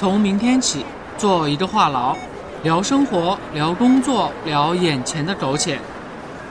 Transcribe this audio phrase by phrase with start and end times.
[0.00, 0.86] 从明天起，
[1.18, 2.16] 做一个话痨，
[2.62, 5.78] 聊生活，聊工作，聊眼前的苟且。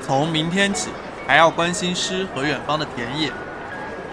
[0.04, 0.92] 从明天起，
[1.26, 3.32] 还要关心诗和远方的田野。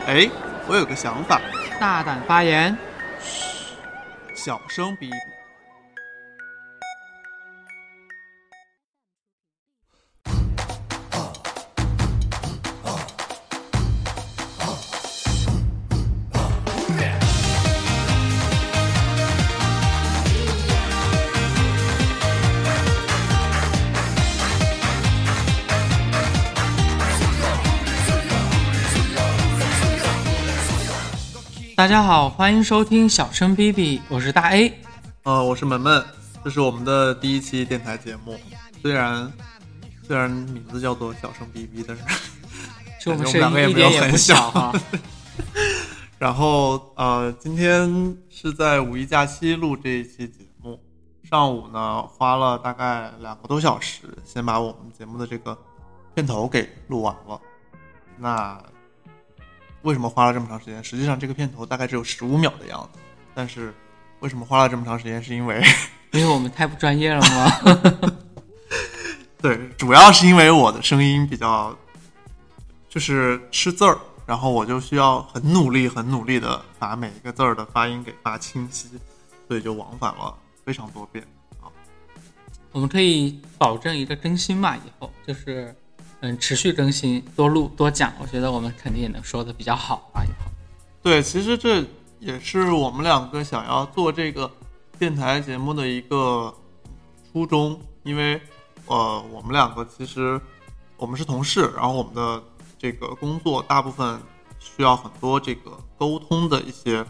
[0.07, 0.31] 哎，
[0.67, 1.39] 我有个想法，
[1.79, 2.75] 大胆发言。
[3.21, 3.85] 嘘
[4.35, 5.36] 小声比比。
[31.87, 34.73] 大家好，欢迎收听小声 B B，我是大 A，
[35.23, 36.05] 呃，我是萌萌，
[36.43, 38.37] 这是我们的第一期电台节目。
[38.83, 39.33] 虽然
[40.03, 42.03] 虽然名字叫做小声 B B，但是
[43.01, 44.73] 就我们两个也没有很小哈。
[46.19, 50.81] 然后呃，今天是在五一假期录这一期节目，
[51.23, 55.57] 上午呢花了大概两个多小时，先把我们节目的这个
[56.17, 57.41] 片头给录完了。
[58.19, 58.61] 那
[59.87, 60.83] 为什么花了这么长时间？
[60.83, 62.99] 实际上这个片头大概只有十五秒的样子，
[63.35, 63.73] 但是
[64.19, 65.23] 为什么花了这么长时间？
[65.23, 65.63] 是因为
[66.13, 68.13] 因为我们太不专业了吗？
[69.41, 71.77] 对，主要是因为我的声音比较
[72.89, 73.97] 就是吃字儿。
[74.27, 78.89] 然后我就需要很努力、很努力的把每一个字儿的发音给发清晰，
[79.47, 81.25] 所以就往返了非常多遍
[81.61, 81.71] 啊。
[82.73, 84.77] 我们可以保证一个更新嘛？
[84.77, 85.73] 以后就是
[86.21, 90.25] 嗯，持续更新，多录多讲，我觉得我们肯定也能说的比较好啊。
[90.25, 90.51] 以后
[91.03, 91.85] 对，其实这
[92.19, 94.51] 也是我们两个想要做这个
[94.99, 96.55] 电台节目的一个
[97.33, 98.41] 初衷，因为
[98.87, 100.41] 呃，我们两个其实
[100.97, 102.43] 我们是同事，然后我们的。
[102.79, 104.21] 这个工作大部分
[104.59, 107.03] 需要很多这个沟通的一些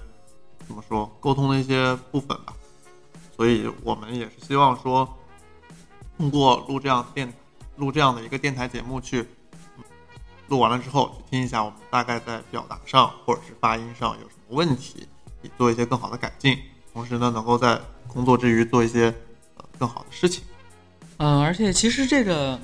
[0.64, 2.54] 怎么说沟通的一些部分吧，
[3.36, 5.06] 所以我们也是希望说
[6.16, 7.34] 通过录这样电台
[7.76, 9.26] 录这样的一个电台节目去
[10.48, 15.06] 录完了之后去听一下我们大概在表达上或者是发音上有什么问题，
[15.56, 16.59] 做一些更好的改进，
[16.92, 19.12] 同时呢能够在工作之余做一些
[19.56, 20.42] 呃更好的事情。
[21.19, 22.60] 嗯，而且其实这个。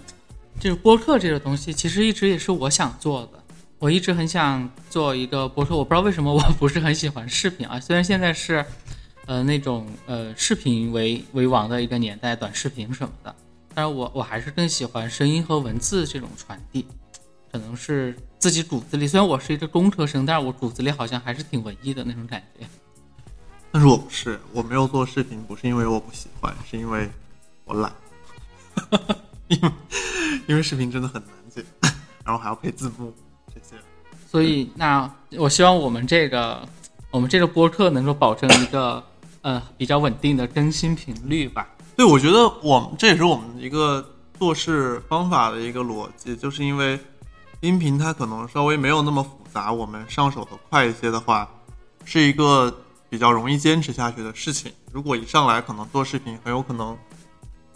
[0.60, 3.42] 就是播客这个东西，其实一直也是我想做的。
[3.78, 7.80] 我一直很想做一个播客，我不知道为什么我不是很喜欢视频啊。
[7.80, 8.64] 虽然现在是，
[9.24, 13.34] 呃，那种呃视频为为王的一个年代，短视频什么的，
[13.74, 16.86] 但是我我还是更喜欢声音和文字这种传递。
[17.50, 22.66] 可能是自己骨子里，虽然我是一个工科生，但是我骨子里好像还是挺文艺的那种感觉。
[23.70, 27.10] 但是我不是，我没有做视频，不是因为我不喜欢，是因为
[27.66, 27.92] 我懒。
[29.48, 29.70] 因为
[30.46, 31.62] 因为视频真的很难剪，
[32.24, 33.12] 然后还要配字幕
[33.54, 33.76] 这些，
[34.26, 36.66] 所以那我希望我们这个
[37.10, 39.04] 我们这个播客能够保证一个
[39.42, 41.68] 呃比较稳定的更新频率吧。
[41.96, 44.04] 对，我觉得我们这也是我们一个
[44.38, 46.98] 做事方法的一个逻辑，就是因为
[47.60, 51.48] 音频它可能稍微没有那么复杂，我们上手的快一些的话，
[52.04, 52.74] 是一个
[53.08, 54.72] 比较容易坚持下去的事情。
[54.90, 56.96] 如果一上来可能做视频，很有可能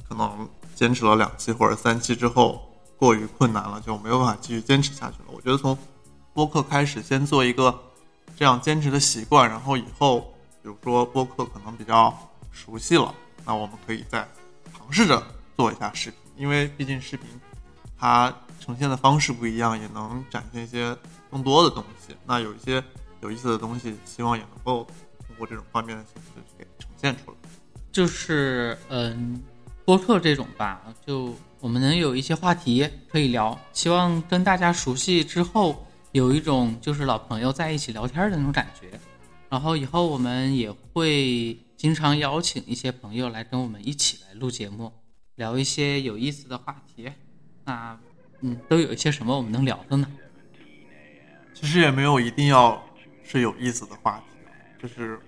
[0.09, 0.49] 可能。
[0.77, 2.61] 坚持了两期或者三期之后，
[2.99, 5.29] 过于困难了，就没有办法继续坚持下去了。
[5.35, 5.75] 我觉得从
[6.35, 7.75] 播客开始，先做一个
[8.37, 12.15] 这样坚持的习惯，然后以后，比如说播客可能比较
[12.53, 13.15] 熟悉了，
[13.47, 14.27] 那我们可以再
[14.77, 15.23] 尝试着
[15.57, 17.29] 做一下视频，因为毕竟视频
[17.99, 20.95] 它呈现的方式不一样，也能展现一些
[21.31, 22.15] 更多的东西。
[22.27, 22.83] 那有一些
[23.21, 24.85] 有意思的东西，希望也能够
[25.27, 27.37] 通过这种方面的形式给呈现出来。
[27.93, 29.41] 就是嗯。
[29.87, 38.99] 播客这种吧，就我们能有一些话题可以聊，希望跟大家熟悉之后，有一种就是老朋友在一起聊天的那种感觉。
[39.49, 44.91] 然后以后我们也会经常邀请一些朋友来跟我们一起来录节目，
[45.35, 47.13] 聊一些有意思的话题。
[47.65, 47.99] 那
[48.41, 50.09] 嗯，都有一些什么我们能聊的呢？
[51.53, 52.83] 其实也没有一定要
[53.23, 54.25] 是有意思的话题，
[54.81, 55.21] 就是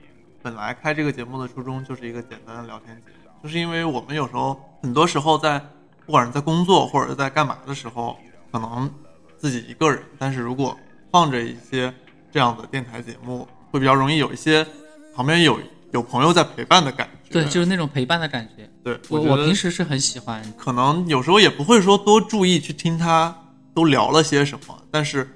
[0.43, 3.31] 本来开这个节目的初衷就是一个简单的聊天节目。
[3.43, 5.59] 就是因为我们有时候很多时候在，
[6.07, 8.19] 不管是在工作或者是在干嘛的时候，
[8.51, 8.91] 可能
[9.37, 10.75] 自己一个人，但是如果
[11.11, 11.93] 放着一些
[12.33, 14.67] 这样的电台节目，会比较容易有一些
[15.15, 15.61] 旁边有
[15.93, 17.33] 有朋友在陪伴的感觉。
[17.33, 18.69] 对，就是那种陪伴的感觉。
[18.83, 20.43] 对，我我平时是很喜欢。
[20.57, 23.35] 可能有时候也不会说多注意去听他
[23.75, 25.29] 都聊了些什么，但是，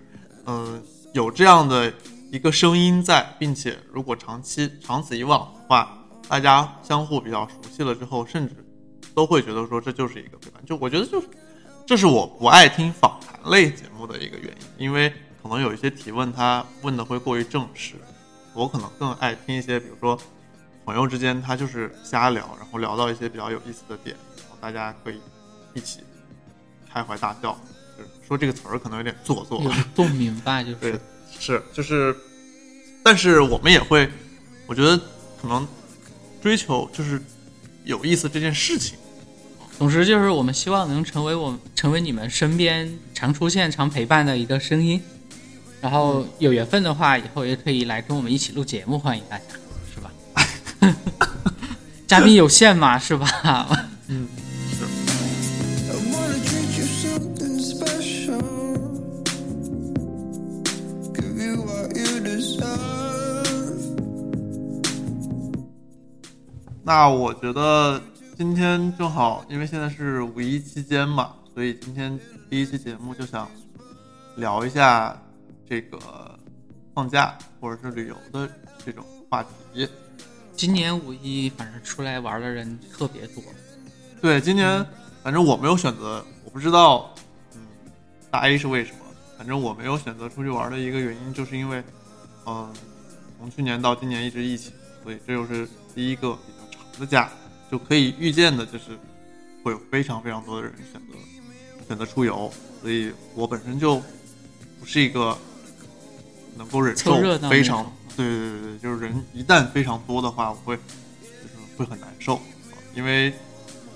[0.46, 0.82] 嗯，
[1.12, 1.92] 有这样的
[2.30, 5.98] 一个声音在，并且如果长期长此以往的话。
[6.28, 8.54] 大家相互比较熟悉了之后，甚至
[9.12, 10.64] 都会觉得说这就是一个陪伴。
[10.64, 11.28] 就我觉得就是，
[11.84, 15.12] 这是我不爱听访谈类节目的一个原因，因为
[15.42, 17.96] 可能有一些提问他问的会过于正式，
[18.54, 20.18] 我可能更爱听一些比如说
[20.84, 25.20] 朋友之间他就是瞎聊，然后聊到一些比较有意思的点，然后大家可以
[25.74, 26.00] 一起
[26.92, 27.58] 开怀大笑。
[27.96, 31.00] 就是说这个词儿可能有点做作，有共鸣吧，就对是，
[31.38, 32.16] 是就是，
[33.04, 34.10] 但是我们也会，
[34.66, 34.96] 我觉得
[35.40, 35.66] 可能
[36.42, 37.20] 追求就是
[37.84, 38.98] 有意思这件事情。
[39.78, 45.02] 总之就是我们希望能成为我们成为你们身边常出现、常陪伴的一个声音。
[45.80, 49.44] 然后有缘分的话，以后也可以来跟我们一起录节目，欢迎大家？
[52.12, 53.26] 嘉宾有限嘛，是吧？
[54.08, 54.28] 嗯，
[54.70, 54.84] 是。
[55.88, 58.42] I wanna treat you something special.
[61.14, 63.96] Give you what you deserve.
[66.84, 67.98] 那我觉得
[68.36, 72.20] 今天正好，因为现在是五一期间嘛，所以今天
[72.50, 73.48] 第一期节目就想
[74.36, 75.18] 聊一下
[75.66, 75.98] 这个
[76.92, 78.46] 放假或者是旅游的
[78.84, 79.88] 这种话题。
[80.56, 83.42] 今年五一反正出来玩的人特别多，
[84.20, 84.84] 对，今年
[85.22, 87.14] 反正我没有选择，我不知道，
[87.54, 87.60] 嗯，
[88.30, 88.98] 大 A 是为什么。
[89.38, 91.82] 反正我没有选择出去玩的一个原因，就是因为，
[92.46, 92.72] 嗯，
[93.40, 94.72] 从去年到今年一直疫情，
[95.02, 97.28] 所以这就是第一个比较长的假，
[97.68, 98.96] 就可以预见的，就是
[99.64, 101.18] 会有非常非常多的人选择
[101.88, 104.00] 选择出游，所以我本身就
[104.78, 105.36] 不是一个
[106.56, 107.20] 能够忍受
[107.50, 112.40] 非常对对对对，就是人一旦非常多的话，我会就是会很难受，
[112.94, 113.32] 因为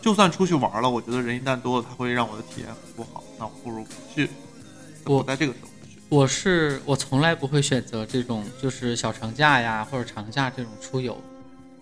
[0.01, 4.29] 就算出去玩了，我觉得人一旦多了，它会让我的体验很不好，那我不如不去，
[5.05, 5.99] 我不在这个时候去。
[6.09, 11.21] 我是我从来不会选择这种就是小长假呀或者长假这种出游，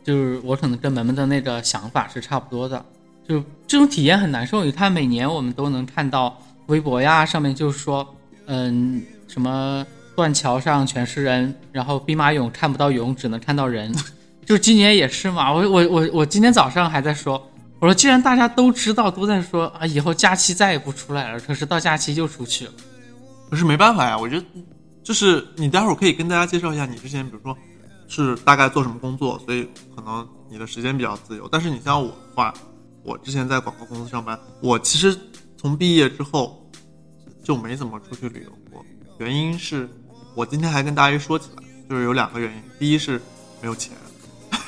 [0.03, 2.83] 就是我可能跟门门的那个想法是差不多的，
[3.29, 4.65] 就这种体验很难受。
[4.65, 8.17] 你看每年我们都能看到微博呀上面就是说，
[8.47, 9.87] 嗯，什么
[10.17, 13.95] 断桥上全是人，然后兵马俑看不到俑，只能看到人，
[14.47, 15.53] 就今年也是嘛。
[15.53, 17.51] 我我我我今天早上还在说。
[17.81, 22.73] 我说，既然大家都知道，都在说啊，以后假期再也不出来了，可是到假期就出去了。
[23.51, 24.45] 可是没办法呀，我觉得
[25.03, 27.55] 就是你待会儿可以跟大家介绍一下你之前，比如说
[28.09, 31.47] 是大概做什么工作，所以可能你的时间比较自由。
[31.53, 32.55] 但是你像我的话，
[33.03, 35.15] 我之前在广告公司上班，我其实
[35.59, 36.67] 从毕业之后
[37.43, 38.83] 就没怎么出去旅游过。
[39.19, 39.87] 原因是
[40.35, 43.23] 我今天还跟大家说起来，就是有两个原因，第一是
[43.61, 43.93] 没有钱，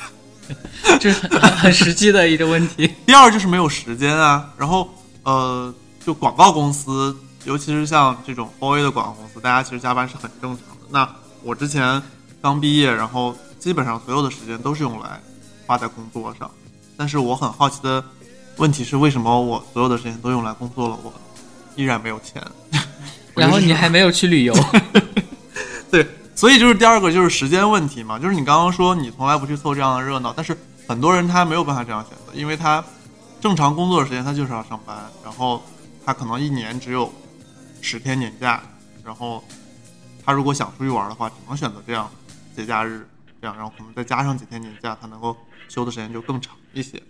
[1.00, 2.94] 这是很很实际的一个问题。
[3.04, 4.48] 第二就是没有时间啊。
[4.56, 4.88] 然后
[5.24, 5.74] 呃，
[6.04, 10.84] 就广告公司，尤其是像这种 OA 的广告公司，大家其实加班是很正常的。
[10.88, 11.08] 那
[11.42, 12.00] 我之前
[12.40, 15.20] 刚毕业，然后基本上所有的时间都是用来
[15.66, 16.48] 花在工作上。
[16.96, 18.02] 但是我很好奇的
[18.56, 21.12] 问题是，为什么我所有的时间都用来工作了，我
[21.74, 22.40] 依然没有钱？
[23.34, 24.54] 然后你还没有去旅游，
[25.90, 30.56] 对，所以就是第二个就是时间问题嘛，就是你刚刚说你从来不去凑这样的热闹，但是
[30.88, 32.84] 很多人他没有办法这样选择，因为他
[33.40, 35.62] 正常工作的时间他就是要上班，然后
[36.04, 37.12] 他可能一年只有
[37.80, 38.62] 十天年假，
[39.04, 39.42] 然后
[40.24, 42.10] 他如果想出去玩的话，只能选择这样
[42.56, 43.06] 节假日
[43.40, 45.36] 这样，然后可能再加上几天年假，他能够
[45.68, 47.00] 休的时间就更长一些。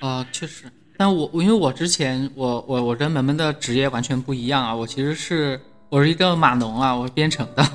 [0.00, 0.70] 啊，确实。
[0.98, 7.66] 但我我因为我之前我我我跟门门的职业完全不一样啊，我其实是我是一个码农啊，我是编程的，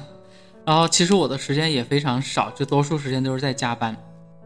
[0.67, 3.95] 然后其实我的时间也非常少，就多数时间都是在加班，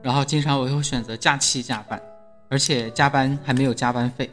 [0.04, 2.00] 然后经常我会选择假期加班，
[2.48, 4.30] 而且加班还没有加班费。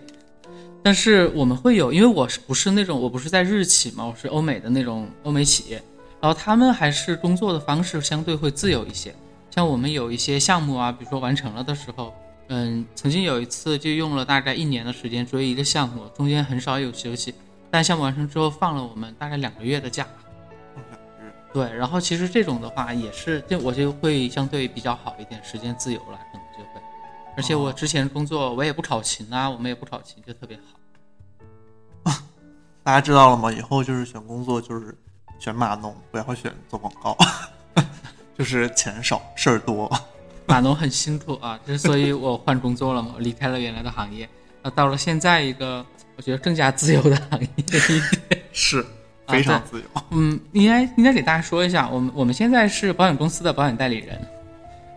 [0.83, 5.83] 但是我们会有，因为我是不是那种我不是在日企嘛，我是欧美的那种欧美企业，
[6.21, 9.14] 然后他们还是工作的方式相对会自由一些。
[9.50, 12.12] 像我们有一些项目啊，比如说完成了的时候，
[12.50, 17.33] 嗯，曾经有一次就用了大概一年的时间追一个项目，中间很少有休息，
[17.71, 20.07] 但项目完成之后放了我们大概两个月的假。
[21.52, 26.81] 对，然后其实这种的话也是，就我就会相对比较好一点，时间自由了，可能就会。
[27.37, 32.12] 而且我之前工作我也不考勤啊，我们也不考勤，就特别好。
[32.85, 33.52] 大家知道了吗？
[33.52, 34.97] 以后就是选工作就是
[35.38, 37.17] 选码农，不要选做广告，
[38.38, 39.90] 就是钱少事儿多。
[40.47, 44.26] 码农很辛苦啊，之所以我换工作了嘛，我离开了原来的行业，
[44.62, 45.85] 啊，到了现在一个
[46.17, 47.49] 我觉得更加自由的行业。
[48.52, 48.85] 是
[49.28, 49.85] 非常自由。
[50.11, 54.18] 嗯，应该应该给大家说一下，我们我们现在是保险公司的保险代理人，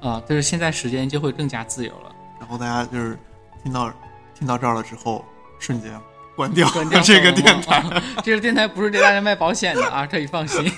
[0.02, 2.12] 啊，就是现在时间就会更加自由了。
[2.40, 3.18] 然后大家就是
[3.64, 3.92] 听到
[4.38, 5.24] 听到这儿了之后，
[5.60, 5.92] 瞬间
[6.36, 7.78] 关掉关掉 这个电台。
[7.78, 10.72] 啊这个电台不是给大家卖保险的啊， 可以放心。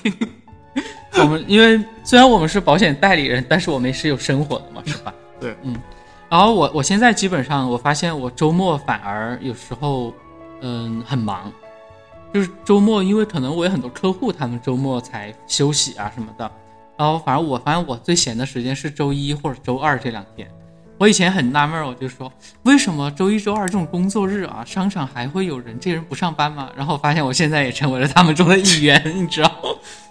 [1.16, 5.14] 我们因为虽然我们是保险代理人，但是我们也是有生活的嘛，是吧？
[5.40, 5.76] 对，嗯。
[6.30, 10.12] 然后我我现在基本上我发现我周末反而有时候
[10.62, 11.52] 嗯很忙，
[12.34, 16.50] 就是周末因为可能我有很多客户，他们周末才休息啊什么的，
[16.98, 20.50] 然后反正我发现我最闲的时间是周一或者周二这两天。
[21.00, 22.32] 我以前很纳闷儿，我就说
[22.64, 26.70] 为什么周一周二这种工作日啊，商场还会有人，这人不上班吗？
[26.78, 29.52] 然后我发现我现在也成为了他们中的一员，你知道。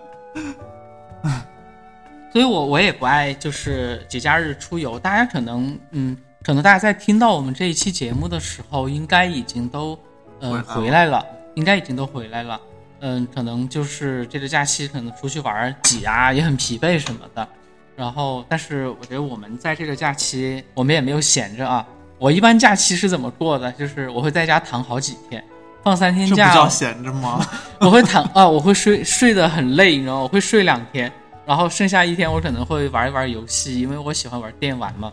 [2.31, 9.97] 所以我我也不爱就是节假日出游，大家可能嗯，可能大家在听到我们这一期节目的时候，应该已经都
[10.39, 11.25] 呃回回来了，
[11.55, 12.59] 应该已经都回来了。
[13.01, 17.47] 嗯，可能就是这个假期可能出去玩儿挤啊，也很疲惫什么的。
[17.95, 21.85] 然后，但是我觉得我们在这个假期，我们也没有闲着啊。
[22.17, 23.71] 我一般假期是怎么过的？
[23.73, 25.43] 就是我会在家躺好几天，
[25.83, 27.45] 放三天假这不假，叫闲着吗？
[27.79, 30.21] 我会躺啊，我会睡睡得很累，你知道吗？
[30.21, 31.11] 我会睡两天，
[31.45, 35.11] 然后剩下一天我可能会玩一玩游戏，因为我喜欢玩电玩嘛，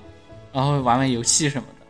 [0.52, 1.81] 然后玩玩游戏什么的。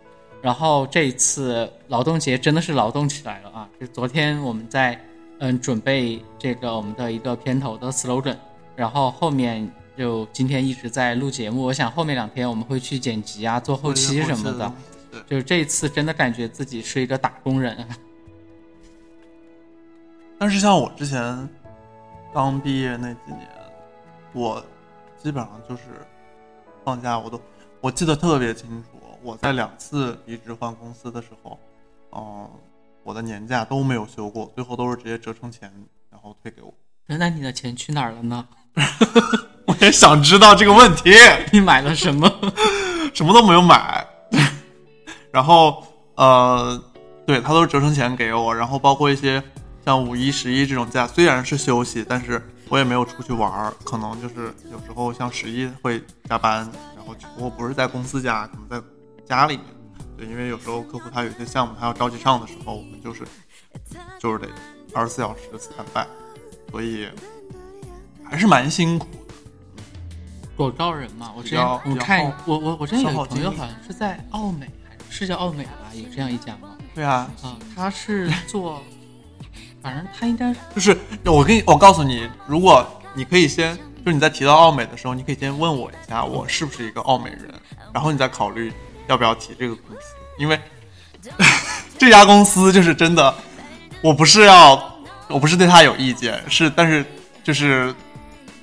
[0.43, 3.69] 然后这一次劳动节真的是劳动起来了啊！
[3.81, 5.01] 就昨天我们在
[5.39, 8.37] 嗯准备这个我们的一个片头的 slogan，
[8.75, 11.63] 然后后面就今天一直在录节目。
[11.63, 14.73] 我想后面两天我们会去剪辑啊、做后期什么的。
[15.13, 17.87] 对，就是这一次真的感觉自己是一个打工人。
[20.41, 21.49] 但是像我之前
[22.35, 23.49] 刚毕业那几年，
[24.33, 24.61] 我
[25.23, 25.83] 基本上就是
[26.85, 27.41] 放假我都
[27.81, 28.92] 我记得特别清楚，
[29.23, 31.59] 我在两次离职换公司的时候，
[32.15, 32.49] 嗯、
[33.05, 35.73] 我的年假都没有休过，最后都是直接折成钱
[36.11, 36.73] 然后退给我。
[37.07, 38.47] 那你的钱去哪儿了呢？
[39.67, 41.13] 我也想知道这个问题，
[41.53, 42.31] 你买了什么？
[43.15, 44.07] 什么都没有买，
[45.31, 46.83] 然后呃，
[47.27, 49.43] 对他都是折成钱给我，然后包括一些
[49.85, 56.61] 像五一、十一这种假，虽然是休息，但是我也没有出去玩儿，可能就是有时候像十一会加班，
[56.97, 58.87] 然后只不过不是在公司加，可能在
[59.27, 59.67] 家里面。
[60.17, 63.23] 对，因为有时候客户他有些项目他要着急上的时候，我们就是
[64.21, 64.49] 就是得
[64.93, 66.07] 二十四小时 stand by，
[66.71, 67.09] 所以
[68.23, 69.19] 还是蛮辛苦的。
[70.55, 76.77] 广告人嘛，我之前比较比较我看我我我之前有朋友好像是在奥美，还是是叫奥美吧，有这样一家吗？
[76.95, 78.83] 对啊，啊，他是做，
[79.81, 83.75] 反正他应该是就是我跟你，我告诉你，如果你可以先，
[84.05, 87.51] 就是你在提到奥美的时候，你可以先问我一下，我是不是一个奥美人，
[87.95, 88.71] 然后你再考虑
[89.09, 90.61] 要不要提这个公司，因为
[91.99, 93.35] 这家公司就是真的，
[94.01, 97.05] 我不是要，我不是对他有意见，是，但是
[97.45, 97.95] 就是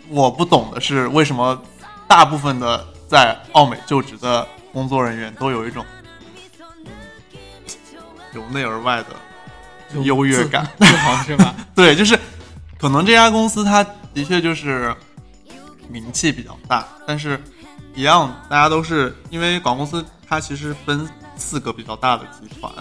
[0.10, 1.62] 我不懂的是为什么
[2.08, 5.86] 大部分的在奥美就职的工作人员都有一种
[8.34, 10.68] 由内而外的优越感。
[11.76, 12.20] 对，就是
[12.78, 14.94] 可能这家公司它的确就是
[15.88, 17.42] 名气比较大，但是
[17.96, 22.72] 一样，大家都是因为广告公司它其实分四个比较大的集团，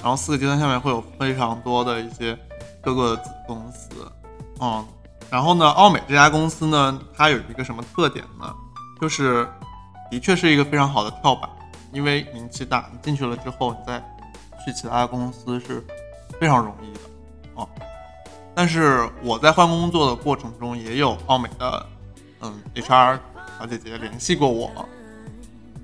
[0.00, 2.36] 然后四个集团下面会有非常多的一些
[2.80, 4.10] 各个子公司，
[4.60, 4.82] 嗯，
[5.28, 8.54] 然后呢，奥美这家公司呢，它有一个什么特点呢？
[8.98, 9.46] 就是
[10.10, 11.50] 的确是一个非常好的跳板，
[11.92, 13.98] 因为名气大，你进去了之后，你再
[14.64, 15.84] 去其他公司是
[16.40, 17.00] 非常容易的，
[17.56, 17.68] 哦。
[18.54, 21.86] 但是我在换工作的过程中，也有奥美的
[22.40, 23.18] 嗯 HR
[23.58, 24.70] 小姐姐联系过我，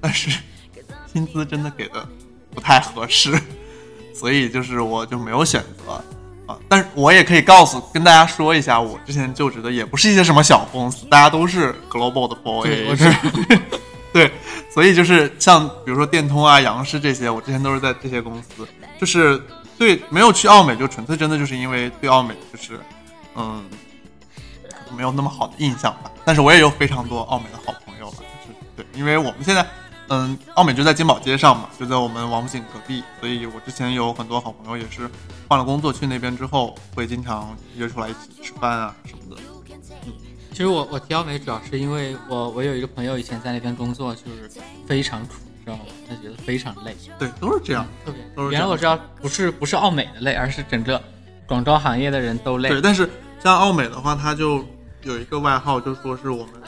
[0.01, 0.41] 但是
[1.13, 2.07] 薪资真的给的
[2.55, 3.39] 不太合适，
[4.15, 6.59] 所以就是我就没有选择啊。
[6.69, 12.69] 但是我也可以告诉跟大家说一下，我之前就职的也不是一些什么小公司，大家都是 global 的 boy，
[14.13, 14.31] 对
[14.71, 18.67] 所以就是像比如说电通啊、杨氏这些，我之前都是在这些公司，
[19.01, 19.41] 就是
[19.79, 22.79] 对没有去奥美，就纯粹真的就是因为对奥美就是
[23.35, 23.65] 嗯
[24.95, 26.11] 没有那么好的印象吧。
[26.25, 29.67] 但是我也有非常多奥美的好朋友了，就是对，因为我们现在
[30.15, 35.09] 嗯奥美就在金宝街上嘛，就在我们王府井隔壁，所以我之前有很多好朋友也是
[35.49, 39.41] 换了工作去那边之后，会经常约出来一起吃饭啊什么的。
[40.05, 40.13] 嗯
[40.51, 44.51] 其实我我提奥美主要是因为我我有一个朋友以前在那边工作，就是
[44.87, 45.33] 非常苦，
[45.65, 45.85] 知道吗？
[46.07, 47.87] 他觉得非常累，对，都是这样。
[48.05, 51.03] 特别都是原来我知道不是不是奥美的累，而是整个
[51.47, 52.69] 广告行业的人都累。
[52.69, 53.09] 对，但是
[53.43, 54.63] 像奥美的话，他就
[55.05, 56.62] 有一个外号，就说是我们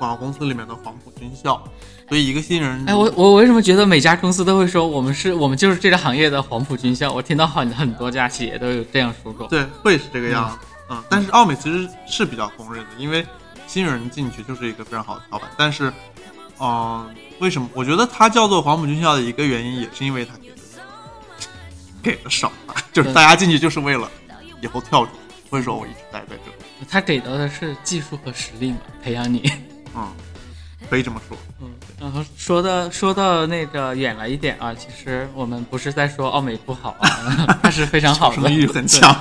[0.00, 1.62] 广告公司里面的黄埔军校。
[2.08, 7.12] 所以一个新人，哎，我我为什么觉得每家公司都会说我们是我们就是这个行业的黄埔军校？
[7.12, 9.46] 我听到很很多家企业都有这样说过。
[9.46, 13.24] 对会是这个样子，嗯但是奥美其实是比较公认的，因为
[13.68, 15.48] 新人进去就是一个非常好的跳板。
[15.56, 15.92] 但是，
[16.58, 17.68] 嗯、为什么？
[17.74, 20.56] 我觉得它叫做黄埔军校的一个原因，也是因为它给的
[22.02, 24.10] 给的少吧， 就是大家进去就是为了
[24.60, 29.48] 以后跳出去，不会说我一直待在这里，他给到的是技术和实力嘛，培养你。
[29.94, 30.08] 嗯，
[30.88, 31.36] 可以这么说。
[31.60, 31.68] 嗯，
[32.00, 37.10] 然后说的说到那个远了一点啊，其实我们不是在说奥美不好啊，
[37.62, 39.14] 它是非常好的，生育很强。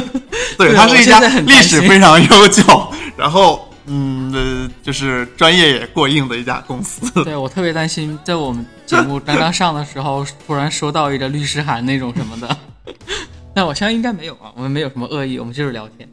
[0.58, 7.24] 对，对它是一家历史非常悠久，然后嗯呃，就是专业也过硬的一家公司。
[7.24, 12.56] 对我特别担心，在我们节目刚刚上的时候，突然收到一个律师函那种什么的。
[13.54, 16.08] 但我相信应该没有啊，我们没有什么恶意，我们就是聊天。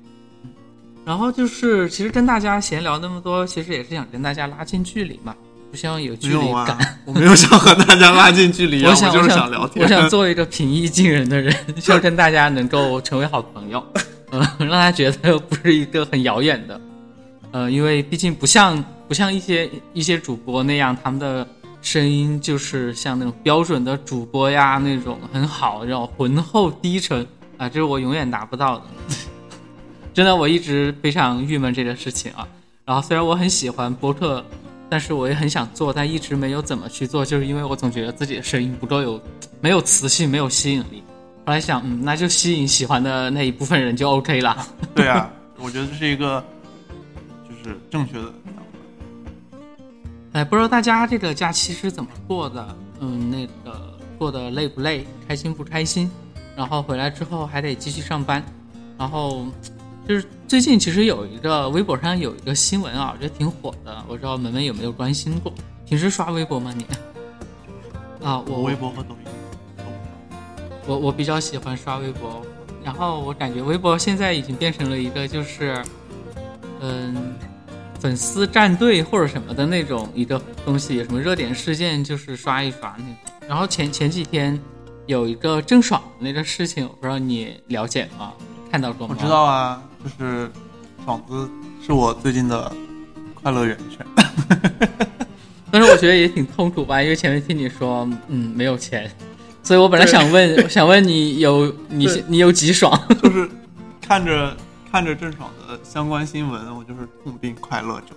[1.09, 5.35] 嗯然后就是，其实跟大家闲聊那么多，其实也是想跟大家拉近距离嘛，
[5.71, 6.77] 不希望有距离感。
[7.03, 9.83] 我没有想和大家拉近距离啊，我想，就是想聊天。
[9.83, 11.51] 我想做一个平易近人的人，
[11.81, 13.83] 希望跟大家能够成为好朋友，
[14.29, 14.39] 嗯、
[14.69, 16.81] 让他觉得不是一个很遥远的，
[17.53, 21.47] 呃，因为毕竟不像不像一些一些主播那样，他们的
[21.81, 27.25] 声音就是像那种标准的主播呀那种很好，然后浑厚低沉
[27.57, 28.83] 啊，这是我永远达不到的。
[30.19, 32.45] 真的，我一直非常郁闷这个事情啊。
[32.83, 34.43] 然后虽然我很喜欢播客，
[34.89, 39.21] 但是我也很想做，但一直没有怎么去做，就是因为我总觉得自己的声音不够有，
[39.61, 41.01] 没有磁性，没有吸引力。
[41.45, 44.57] 后来想，嗯，那就吸引喜欢的那一部分人就 OK 了。
[44.93, 46.43] 对啊，我觉得这是一个
[47.47, 49.59] 就是正确的想法。
[50.33, 52.77] 哎，不知道大家这个假期是怎么过的？
[52.99, 56.11] 嗯，那个过得累不累，开心不开心？
[56.57, 58.43] 然后回来之后还得继续上班，
[58.97, 59.47] 然后
[60.09, 65.53] 就是最近其实有一个微博上有一个新闻啊，我觉得挺火的，我不知道门门有没有关心过？
[65.85, 66.83] 平时刷微博吗你？
[68.25, 69.31] 啊，我我微博和抖音
[69.77, 72.43] 都我我比较喜欢刷微博，
[72.83, 75.79] 然后我感觉微博现在已经变成了一个就是，
[76.79, 77.35] 嗯，
[77.99, 83.15] 粉丝战队或者什么的那种一个东西，有什么热点事件就是刷一刷那种。
[83.47, 84.59] 然后前前几天
[85.05, 88.33] 有一个郑爽的那个事情，我不知道你了解吗？
[88.71, 89.15] 看到过吗？
[89.15, 89.29] 我知。
[89.29, 90.49] 道啊，就是
[91.05, 91.49] 爽子
[91.85, 92.71] 是我最近的
[93.33, 94.05] 快乐源泉。
[95.71, 99.11] 但是我觉得也挺痛苦吧，因为前面听你说，嗯，没有钱，
[99.61, 102.99] 所以我本来想问， 想问你有你你有几爽？
[103.21, 103.47] 就是
[104.01, 104.57] 看着
[104.91, 108.15] 看着郑爽的相关新闻，我就是痛并快乐着。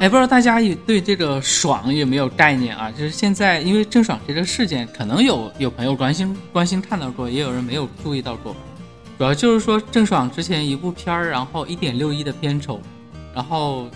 [0.00, 2.90] 哎，不知道大家有对这个爽有没有概念啊？
[2.90, 8.54] 就是现在，因为郑爽这个事件，可能有有朋友关心关心看到过，也有人没有注意到过。
[9.20, 12.80] 主要就是说，郑爽之前一部片儿，然后一点六亿的片酬，
[13.34, 13.86] 然后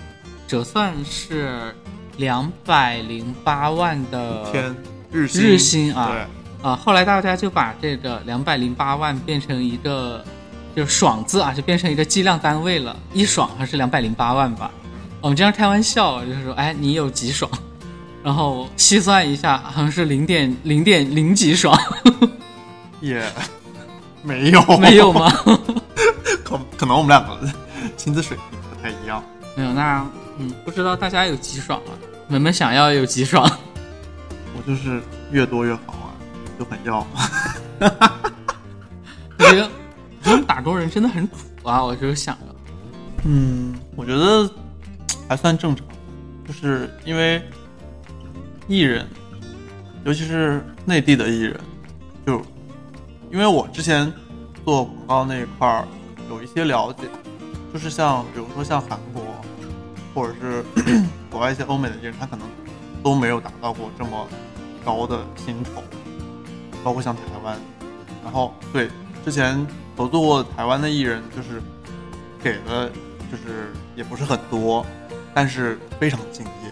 [0.47, 1.75] 折算是
[2.19, 4.77] 两百零八万的天
[5.11, 10.23] 日薪日薪啊对，啊，后来大家就把这个两百零八万变成一个
[10.77, 14.71] 就是爽字啊，就变成一个计量单位了，一爽还是两百零八万吧。
[15.23, 17.51] 我们经常开玩笑，就是说，哎，你有几爽？
[18.23, 21.75] 然后细算一下，好像是零点零点零几爽，
[23.01, 23.25] 也
[24.25, 25.31] 没有没有吗？
[26.43, 27.39] 可可能我们两个
[27.97, 29.23] 薪资水平不太一样。
[29.55, 30.05] 没有，那
[30.39, 31.93] 嗯，不知道大家有几爽啊？
[32.27, 33.49] 你们想要有几爽？
[34.57, 36.11] 我就是越多越好啊，
[36.59, 37.07] 就很要。
[39.39, 39.71] 我觉得，
[40.23, 41.85] 我觉得打工人真的很苦啊！
[41.85, 42.55] 我就是想着，
[43.25, 44.49] 嗯，我觉得
[45.29, 45.87] 还算正常，
[46.47, 47.43] 就是因为
[48.69, 49.07] 艺人，
[50.05, 51.61] 尤其是内地的艺人，就
[53.35, 54.13] 因为我之前
[54.65, 55.85] 做广告那一块儿
[56.31, 57.03] 有一些了解，
[57.73, 59.25] 就是像比如说像韩国，
[60.15, 60.65] 或者是
[61.29, 62.47] 国外一些欧美的艺人，他可能
[63.03, 64.29] 都没有达到过这么
[64.85, 65.83] 高的薪酬，
[66.85, 67.59] 包括像台湾，
[68.23, 68.89] 然后对
[69.25, 69.67] 之前
[69.97, 71.61] 合作过台湾的艺人，就是
[72.41, 72.89] 给的
[73.33, 74.87] 就是也不是很多，
[75.35, 76.71] 但是非常敬业。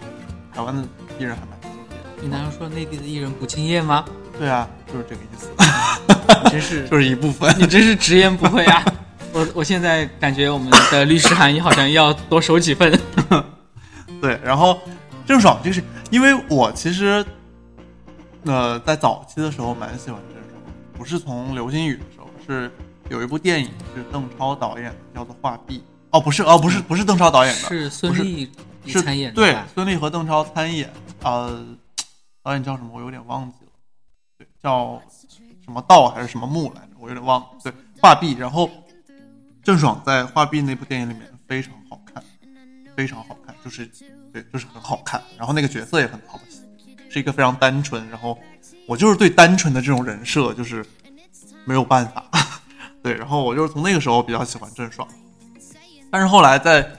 [0.53, 0.81] 台湾的
[1.19, 1.77] 艺人还蛮敬业。
[2.21, 4.05] 你难道说内地的艺人不敬业吗？
[4.37, 5.49] 对啊，就是这个意思，
[6.43, 7.53] 你真是 就是一部分。
[7.57, 8.83] 你真是直言不讳啊！
[9.31, 12.91] 我我现在感觉我们的律师函也好像要多收几份。
[14.21, 14.79] 对，然后
[15.25, 17.25] 郑爽就是因为我其实，
[18.45, 20.61] 呃，在早期的时候蛮喜欢郑爽，
[20.93, 22.71] 不是从《流星雨》的时候，是
[23.09, 25.79] 有一部电影是邓超导演的，叫做《画壁》。
[26.11, 28.47] 哦，不是，哦，不是，不是邓超导演的，是孙俪
[28.85, 30.91] 是参演的对，孙俪和邓超参演，
[31.23, 31.65] 呃，
[32.43, 32.89] 导演叫什么？
[32.93, 33.72] 我有点忘记了，对，
[34.63, 35.01] 叫
[35.61, 36.91] 什么道还是什么木来着？
[36.97, 37.47] 我有点忘了。
[37.61, 38.33] 对，画壁。
[38.39, 38.69] 然后
[39.61, 42.23] 郑爽在画壁那部电影里面非常好看，
[42.95, 43.85] 非常好看，就是
[44.31, 45.21] 对，就是很好看。
[45.37, 46.61] 然后那个角色也很讨喜，
[47.09, 48.07] 是一个非常单纯。
[48.09, 48.39] 然后
[48.87, 50.85] 我就是对单纯的这种人设就是
[51.65, 52.25] 没有办法，
[53.03, 53.13] 对。
[53.13, 55.05] 然后我就是从那个时候比较喜欢郑爽，
[56.09, 56.89] 但是后来在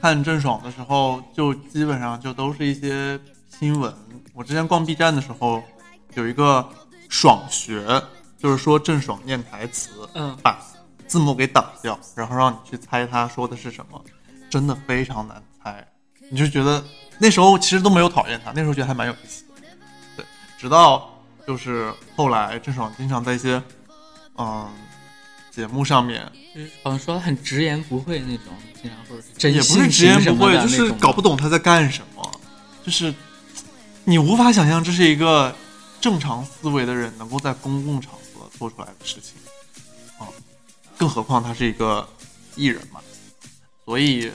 [0.00, 3.94] 看郑爽的时候，就基本上就都是一些新闻。
[4.34, 5.62] 我之前逛 B 站的时候，
[6.14, 6.68] 有一个
[7.08, 8.02] 爽学，
[8.38, 10.60] 就是说郑爽念台词，嗯把
[11.06, 14.02] 字幕给挡掉，然后让你去猜她说的是什么，
[14.50, 15.86] 真的非常难猜。
[16.30, 16.84] 你就觉得
[17.18, 19.68] 那时候其实都没有讨厌他，那时候觉得还蛮有意思的。
[20.16, 20.24] 对，
[20.58, 21.08] 直到
[21.46, 23.62] 就是后来郑爽经常在一些
[24.36, 24.68] 嗯
[25.52, 32.40] 节目上面，就是好像说很直言不讳那种，经常或者也不是直言不讳，就是搞不懂他在干什么，
[32.84, 33.14] 就是
[34.04, 35.54] 你无法想象这是一个
[36.06, 39.34] 正常思维的人能够在公共场合做出来的事情
[40.20, 40.30] 啊，
[40.96, 42.08] 更何况他是一个
[42.54, 43.00] 艺人嘛，
[43.84, 44.30] 所以，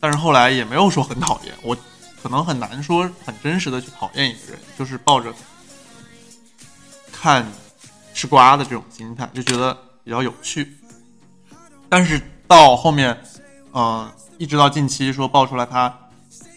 [0.00, 1.76] 但是后来也没有说很讨厌，我
[2.20, 5.32] 可能很难说很真实的去讨厌一个人，就是抱着
[7.12, 7.46] 看
[8.12, 10.76] 吃瓜的这种心态，就觉得比较有趣。
[11.88, 13.16] 但是到后面，
[13.72, 15.96] 嗯、一直到近期说爆出来她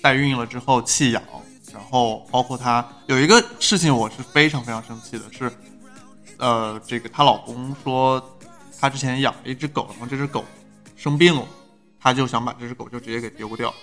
[0.02, 1.22] 代孕了之后弃养，
[1.90, 5.52] 后包括她有一个事情我是非常非常生气的是，
[6.38, 8.24] 呃，这个她老公说
[8.80, 10.46] 她之前养了一只狗，然后这只狗
[10.96, 11.46] 生病了，
[12.00, 13.74] 她就想把这只狗就直接给丢掉，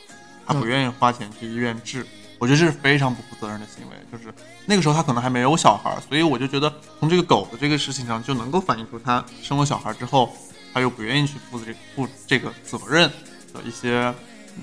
[0.46, 2.06] 她不愿意花钱去医院治。
[2.38, 4.30] 我觉得这是非常不负责任的行为，就是
[4.66, 10.36] 那个时候她可能还没有小孩，所以我就觉得从这个狗的这个事情上就能够反映出她生了小孩之后，
[10.74, 13.10] 她又不愿意去负这负这个责任
[13.54, 14.14] 的一些
[14.56, 14.62] 嗯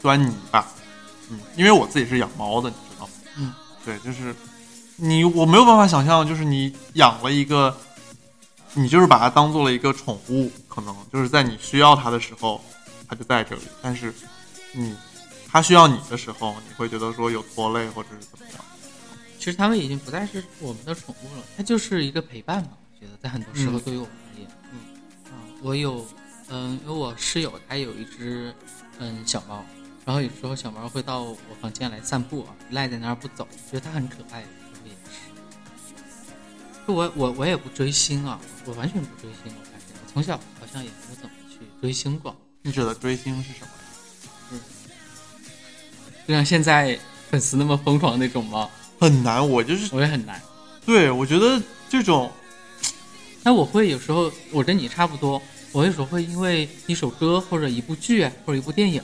[0.00, 0.66] 端倪吧。
[1.32, 3.12] 嗯，因为我自己是养猫的，你知道吗？
[3.38, 4.34] 嗯，对，就是
[4.96, 7.74] 你我没有办法想象，就是你养了一个，
[8.74, 12.62] 你就是把它当做了一个宠物，可能就是在你需要它的时候，
[13.08, 14.12] 它就在这里，但是
[14.72, 14.94] 你
[15.48, 18.64] 它需要你的时候，你会觉得说有拖累或者是怎么样。
[19.38, 22.70] 其实它们已经不再是我们的宠物了，它就是一个陪伴吧。
[22.92, 24.78] 我觉得在很多时候嗯对于我们而言，嗯，
[25.32, 26.06] 啊，我有，
[26.48, 28.54] 嗯，因为我室友他有一只
[28.98, 29.64] 嗯小猫，
[30.04, 35.20] 然后有时候小猫会到我房间来散步啊，赖在那儿不走，觉得它很可爱，有时候也是。
[36.86, 44.58] 就我我我也不追星啊，我完全不追星，我发现我从小好像也没有怎么去追星过，你指的追星是什么？
[46.26, 46.98] 就像现在
[47.30, 48.68] 粉丝那么疯狂那种吗？
[48.98, 50.40] 很难，我就是我也很难。
[50.84, 52.30] 对我觉得这种
[53.44, 59.02] 那我会有时候，我跟你差不多，我有时候会因为一首歌或者一部剧或者一部电影，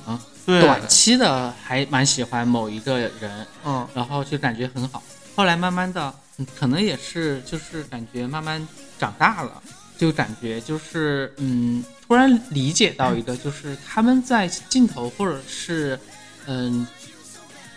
[0.49, 5.03] 对短期的还蛮喜欢某一个人，嗯然后就感觉很好。
[5.37, 8.67] 后来慢慢的，嗯可能也是就是感觉慢慢
[8.99, 9.63] 长大了，
[9.99, 16.01] 就感觉就是嗯，突然理解到一个，就是他们在镜头或者是
[16.47, 16.87] 嗯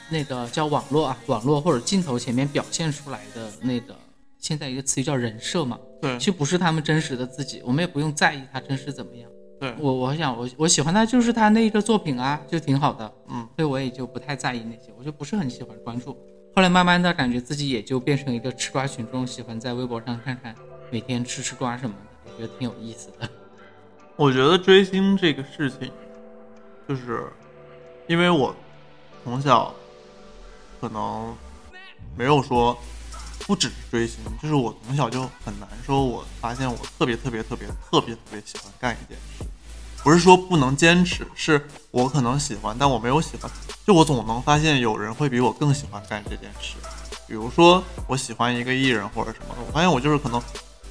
[0.09, 3.93] 那个叫网络啊，网络或者镜头前面表现出来的那个，
[4.39, 9.29] 现在一个词语叫人设嘛，对其实不是他们真实的自己，我们也不用在意他真实怎么样。
[9.61, 16.17] 对我我想我我喜欢他就是他那一个作品啊，就挺好的，嗯，所以我也就不太在意那些，我就不是很喜欢关注。
[16.55, 20.55] 后来慢慢的感觉自己也就变成一个吃瓜群众，喜欢在微博上看看
[20.89, 21.95] 每天吃吃瓜什么
[22.25, 23.29] 的，我觉得挺有意思的。
[24.17, 25.91] 我觉得追星这个事情，
[26.89, 27.31] 就是
[28.07, 28.55] 因为我
[29.23, 29.71] 从小
[30.79, 31.37] 可能
[32.17, 32.75] 没有说
[33.45, 39.45] 不只是追星，就是我从小就很难说，我发现我特别特别特别特别特别喜欢干一件事，
[40.03, 43.49] 不是说不能坚持，是我可能喜欢，但我没有喜欢，
[43.85, 46.75] 就我总能发现有人会比我更喜欢干这件事。
[47.27, 50.41] 比如说我喜欢一个艺人或者什么的，我发现我就是可能，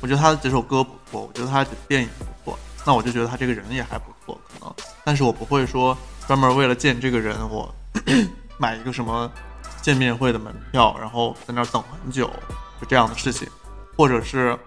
[0.00, 2.08] 我觉得他的这首歌不错，我觉得他的电影
[2.44, 5.96] 不错，那我就觉得他这个人也还不错，可能，但是我不会说
[6.26, 7.74] 专门为了见这个人，我
[8.58, 9.30] 买一个什么
[9.82, 12.30] 见面会的门票，然后在那儿等很久，
[12.80, 13.48] 就这样的事情，
[13.96, 14.58] 或者是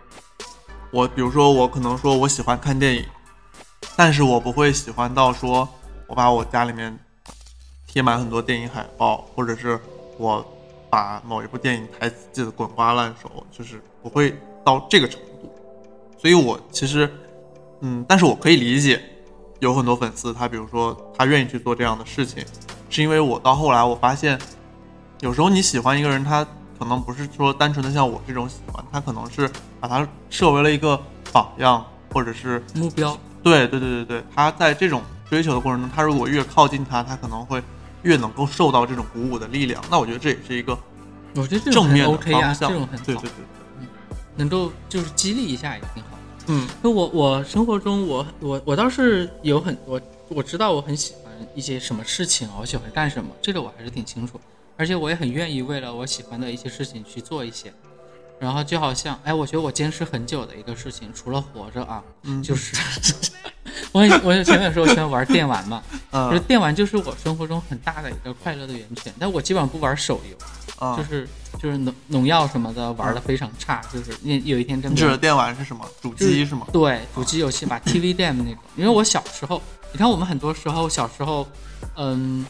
[0.91, 3.03] 我比如说我可能说我喜欢看电影，
[3.95, 5.67] 但是我不会喜欢到说
[6.07, 6.97] 我把我家里面
[7.87, 9.79] 贴满很多电影海报，或者是
[10.17, 10.45] 我
[10.89, 15.53] 把某一部电影台词记得滚瓜烂熟，就是不会到这个程度。
[16.17, 17.11] 所以我其实，
[17.81, 19.01] 嗯，但是我可以理解，
[19.59, 22.43] 有很多粉丝他比如说他愿意去做这样的事情，
[22.89, 24.39] 是因为我到后来我发现，
[25.19, 26.45] 有时候你喜欢一个人，他
[26.79, 30.99] 可能不是说单纯的像我这种喜欢，他可能是把他设为了一个
[31.31, 37.61] 榜样，或者是目标，对对对对对，他在这种追求的过程中，他如果越靠近他，他可能会
[38.01, 39.83] 越能够受到这种鼓舞的力量。
[39.91, 40.77] 那我觉得这也是一个
[41.35, 42.69] 我觉得这种很正面 OK 呀、方向。
[42.69, 46.09] 这种很好，对对对对，能够就是激励一下也挺好。
[46.47, 54.39] 嗯那我我生活中我我我倒是有很我我知道我很喜欢一些什么事情啊，我喜欢干什么，这个我还是挺清楚，
[54.77, 57.73] 而且我也很愿意为了我喜欢的一些事情去做一些。
[58.39, 62.75] 然后就好像，哎，我觉得我坚持很久的一个事情，除了活着啊，嗯就是
[63.91, 69.13] 我很我前面说我喜欢玩电玩嘛，嗯就是嗯电玩就是我生活中很大的一个快乐的源泉。
[69.19, 71.27] 但我基本上不玩手游，啊，就是
[71.61, 75.85] 就是农农药什么的玩的非常差，就是那有一天真的你指的电玩是什么？
[76.01, 76.67] 主机是吗？
[76.73, 78.61] 对，主机游戏吧，TV game 那种。
[78.75, 81.47] 因为我小时候，你看我们很多时候小时候，
[81.95, 82.45] 嗯，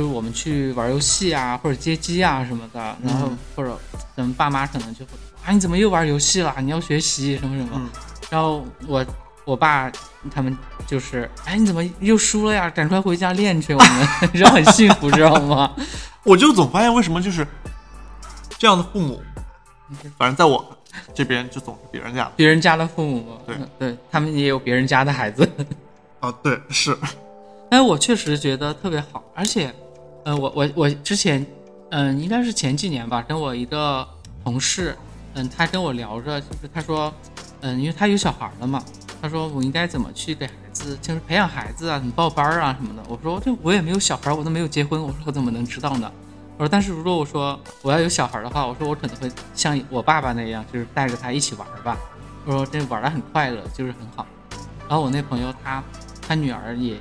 [0.00, 3.78] 就是我们去玩游戏啊，或者接机啊什么的，然后嗯或者
[4.16, 5.10] 咱们爸妈可能就会
[5.44, 6.54] 啊，你怎么又玩游戏了？
[6.62, 7.70] 你要学习什么什么。
[7.74, 7.86] 嗯
[8.30, 9.04] 然后我
[9.44, 9.90] 我爸
[10.32, 12.70] 他们就是，哎，你怎么又输了呀？
[12.70, 15.70] 赶快回家练去，我们 然后很幸福，知道吗？
[16.24, 17.46] 我就总发现为什么就是
[18.56, 19.20] 这样的父母，
[20.16, 20.64] 反正在我
[21.12, 25.46] 这边就总是别人家的别人家的父母嘛，对他们也有别人家的孩子。
[26.20, 26.96] 啊，对，是，
[27.70, 29.74] 哎我确实觉得特别好，而且，
[30.38, 31.44] 我我我之前，
[31.90, 34.06] 嗯、应该是前几年吧，跟我一个
[34.44, 34.96] 同事，
[35.34, 37.12] 嗯，他跟我聊着，就是他说，
[37.60, 38.82] 嗯，因为他有小孩了嘛，
[39.20, 43.02] 他说我应该怎么去给孩子，就是培养孩子啊，怎么报班儿啊什么的。
[43.08, 46.10] 我说这我也没有小孩，我都没有结婚，我说我怎么能知道呢？
[46.56, 51.96] 我说但是如果我说我要有小孩的话，我说我可能会像我爸爸那样，就是带着他一起玩吧。
[52.44, 54.26] 我说这玩的很快乐，就是很好。
[54.88, 55.82] 然后我那朋友他
[56.26, 57.00] 他女儿也，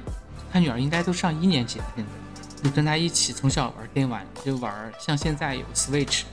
[0.52, 2.12] 他女儿应该都上一年级了，现在
[2.64, 6.24] 就跟他一起从小玩电玩，就玩像现在有 Switch，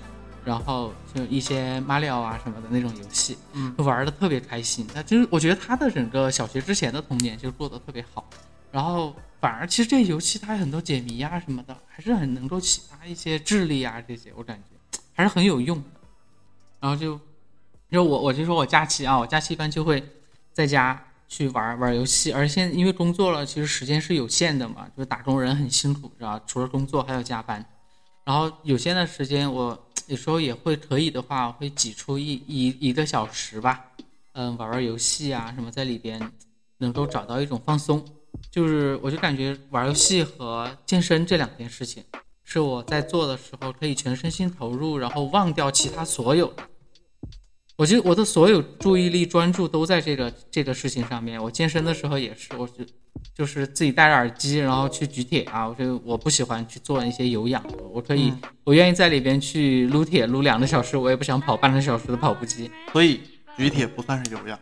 [0.45, 4.87] 然后就一些马里奥啊什么的那种游戏，嗯就玩的特别开心。
[4.93, 8.29] 他就是我觉得他的整个小学之前的童年就过得特别好，
[8.73, 15.85] 然后反而其实这些游戏它很多解谜啊什么的，还是很能够启发一些智力啊这些，我感觉还是很有用的。
[16.81, 17.19] 然后就
[17.91, 20.03] 就我我就说我假期啊，我假期一般就会
[20.53, 26.45] 在家去玩玩游戏，而现因为工作了，其实时间是有限的嘛，就是打工人很辛苦，知道吧？
[26.47, 27.65] 除了工作还要加班，
[28.25, 33.85] 然后有限的时间，我有时候也会可以的话，会挤出一一一个小时吧，
[34.33, 36.21] 嗯，玩玩游戏啊什么，在里边
[36.79, 38.05] 能够找到一种放松。
[38.51, 42.05] 就是我就感觉玩游戏和健身这两件事情，
[42.45, 46.63] 是我在做的时候可以全身心投入，然后忘掉其他所有的。
[47.77, 51.43] 我就我的所有注意力专注都在这个这个事情上面。
[51.43, 52.85] 我健身的时候也是，我就
[53.35, 55.69] 就是自己戴着耳机，然后去举铁啊。
[55.69, 58.33] 我就我不喜欢去做一些有氧的，我可以，
[58.65, 63.21] 我愿意在里边去撸铁撸两个小时，我也不想跑半个小时的跑步机，所以
[63.59, 64.59] 举铁不算是有氧。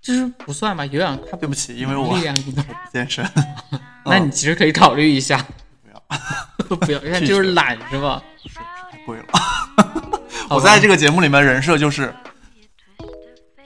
[0.00, 0.84] 就是不算吧。
[0.86, 3.24] 有氧它对不起，因为我力量运动， 健身，
[4.04, 5.36] 那你其实可以考虑一下，
[5.78, 8.20] 不要，不要，看就是懒是吧？
[8.42, 8.58] 是是
[8.90, 10.21] 太贵了。
[10.50, 12.14] 我在这个节目里面人设就是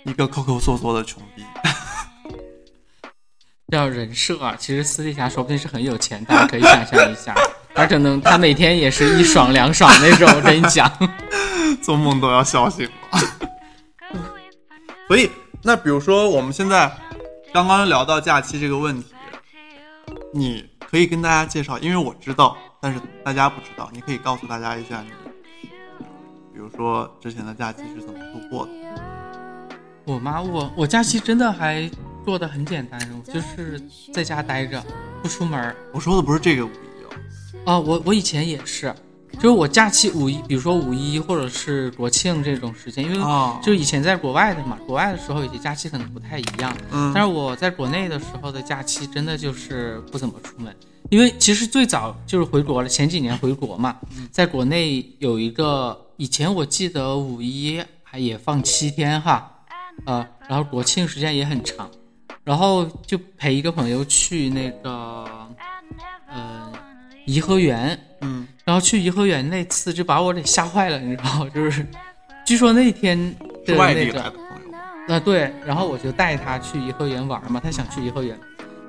[0.05, 1.45] 一个抠抠缩缩的穷逼。
[3.73, 7.35] 叫人设啊，其实私底下说不定是很有钱，大家可以想象一下。
[7.75, 10.91] 而可能他每天也是一爽两爽那种，我跟你讲。
[11.83, 13.19] 做梦都要笑醒了。
[15.09, 15.31] 所以，
[15.63, 16.91] 那比如说我们现在
[17.53, 19.13] 刚刚聊到假期这个问题，
[20.33, 25.11] 你可以跟大家介绍，因为我知道，但是大家不知道，你可以告诉大家一下你，
[26.57, 28.73] 比如说之前的假期是怎么度过的。
[30.07, 31.87] 我妈，我我假期真的还
[32.25, 33.79] 过得很简单，我就是
[34.11, 34.83] 在家待着，
[35.23, 35.77] 不出门。
[35.93, 37.11] 我说的不是这个五一哦，
[37.67, 38.95] 啊，我我以前也是，
[39.35, 43.61] 就是我假期五一，比如说五一或者是国庆这种时间，因为哦。
[43.63, 47.13] 就以前在国外的嘛，国外的时候有些假期可能不太一样，嗯。
[47.15, 50.75] 但是我在国内的时候的假期真的就是不怎么出门，
[51.11, 53.95] 因为其实最早就是回国了，前几年回国嘛，
[54.31, 59.51] 在国内有一个以前我记得五一还也放七天哈，
[60.07, 61.91] 呃，然后国庆时间也很长，
[62.43, 65.27] 然后就陪一个朋友去那个，
[66.27, 66.73] 呃，
[67.27, 71.51] 颐和园，嗯，然后去颐和园那次就把我给吓坏了，你知道吗？
[71.55, 71.87] 就是
[72.47, 73.19] 据说那天
[73.67, 74.79] 是的那个外地来的朋友吗。
[75.09, 78.39] 啊，对，然后我就带他去颐和园玩嘛，他想去颐和园，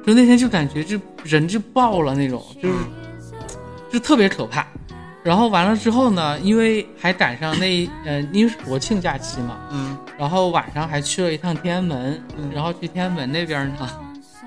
[0.05, 2.75] 就那天就感觉就人就爆了那种，就是
[3.91, 4.65] 就特别可怕。
[5.27, 13.89] 然后完了之后呢，因为还赶上那呃，因为是国庆假期嘛，嗯，然后晚上还去了一趟天安门，嗯然后去天安门那边呢，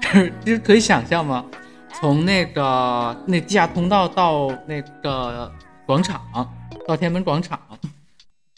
[0.00, 1.44] 就 是就是可以想象吗？
[1.92, 5.52] 从那个那地下通道到那个
[5.84, 6.18] 广场，
[6.88, 7.60] 到天安门广场，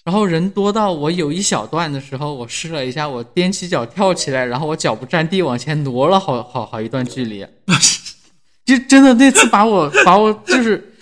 [0.04, 7.44] 然后人多到我有一小段的时候，我试了一下，我踮起脚跳起来，然后我脚不沾地往前挪了好好好一段距离，
[8.64, 10.92] 就真的那次把我把我就是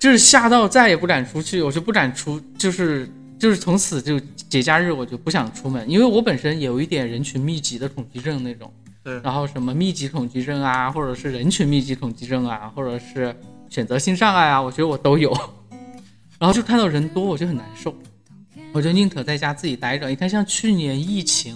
[0.00, 3.08] 就是吓到再也不敢出去，我就不敢出，就是
[3.38, 8.72] 就是从此就节假日我就不想出门，因为我本身有一点人群密集的恐惧症那种，
[9.04, 9.20] 对。
[9.20, 13.36] 然后什么密集恐惧症啊，或者是人群密集恐惧症啊，或者是
[13.68, 15.30] 选择性障碍啊，我觉得我都有，
[16.40, 17.94] 然后就看到人多我就很难受，
[18.72, 20.08] 我就宁可在家自己待着。
[20.08, 21.54] 你看，像去年疫情，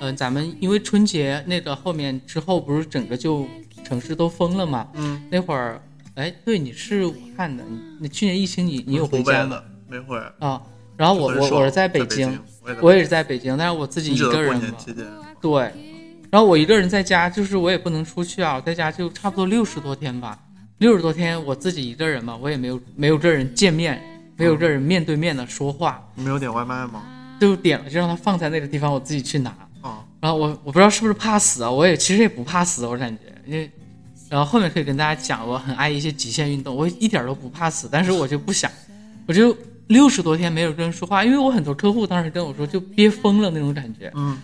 [0.00, 3.48] 嗯、咱们因为春节那个后面之后不是整个就
[3.82, 5.80] 城市都封了嘛，嗯，那会儿，
[6.18, 9.62] 哎，对，你是武汉的，你你去年疫情你你有回家吗？
[9.88, 10.18] 没回。
[10.40, 10.60] 啊，
[10.96, 12.40] 然后我我我是在北北京，，
[12.80, 14.76] 我也是在北京，但是我自己一个人嘛，
[15.40, 15.72] 对，
[16.28, 20.36] 然后我一个人在家，就是我也不能出去啊，我在家就差不多六十多天吧，
[20.78, 24.02] 六十多天我自己一个人嘛，我也没有没有跟人见面，
[24.36, 27.00] 没有跟人面对面的说话，你没有点外卖吗？
[27.40, 29.50] 就点了就让他放在那个地方，我自己去拿。
[29.82, 33.70] 啊，然后我我不知道是不是怕死啊，我也其实也不怕死，我感觉，因为
[34.28, 38.70] 然后后面可以跟大家讲，我很爱一些极限运动，我一点都不怕死，但是我就不想，
[39.26, 44.36] 我就六十多天没有跟人说话，因为我很多客户当时跟我说就憋疯了那种感觉，嗯，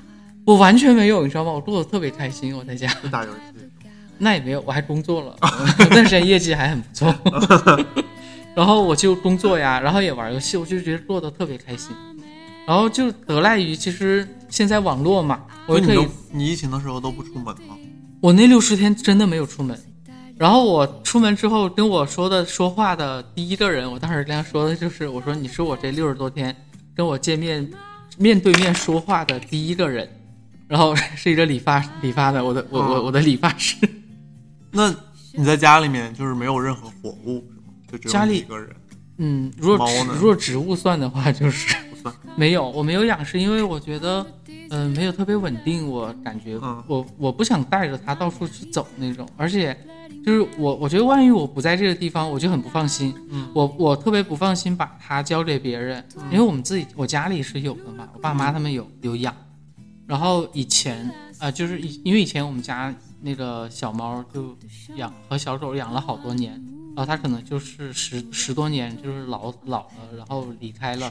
[0.45, 1.53] 我完全没有，你知道吗？
[1.53, 2.89] 我过得特别开心，我在家。
[3.11, 3.39] 打游戏。
[4.17, 5.37] 那也没有，我还工作了，
[5.79, 7.13] 那段时间业绩还很不错。
[8.55, 11.91] 然后我就工作呀，然后也玩游戏，我就觉得过得特别开心。
[12.65, 17.77] 然后就得赖于其实现在网络嘛，我就可以你疫情的时候都不出门吗？
[18.25, 19.79] 我那六十天真的没有出门。
[20.39, 26.57] 然后我出门之后跟我说的说话的第一个人，我当时跟他说的就是，我说你是我这六十多天
[26.97, 27.71] 跟我见面
[28.17, 30.09] 面对面说话的第一个人。
[30.67, 33.77] 然后是一个理发理发的，我的我我我的理发师。
[34.71, 34.93] 那
[35.35, 37.75] 你在家里面就是没有任何活物是吗？
[37.93, 38.71] 就只有家里你一个人
[39.19, 41.77] 嗯，如果植如果植物算的话，就是
[42.37, 44.27] 没有，我没有养，是因为我觉得，
[44.71, 49.77] 嗯、没有特别稳定，我感觉嗯我我不想带着它到处去走那种，而且
[50.25, 53.49] 就是我我觉得万一我不在这个地方，我就很不放心，嗯。
[53.55, 59.35] 我我特别不放心把它交给别人，因为我们自己我家里是有的嘛，我爸妈他们有有养，
[60.07, 61.07] 然后以前
[61.39, 64.57] 啊、呃就是以因为以前我们家那个小猫就
[64.97, 66.63] 养和小狗养了好多年。
[66.97, 71.11] 然后他可能就是十十多年，就是老老了，然后离开了，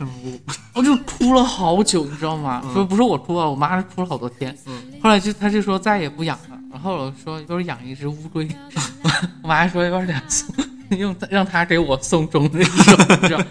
[0.74, 2.62] 我就哭了好久，你知道吗？
[2.66, 4.56] 嗯说不是我哭啊，我妈是哭了好多天。
[4.66, 8.48] 嗯后来就他就说再也不养了，然后我说要是养一只乌龟，
[9.44, 10.56] 我妈还说要不然送
[10.98, 13.44] 用让他给我送终那种，你知道，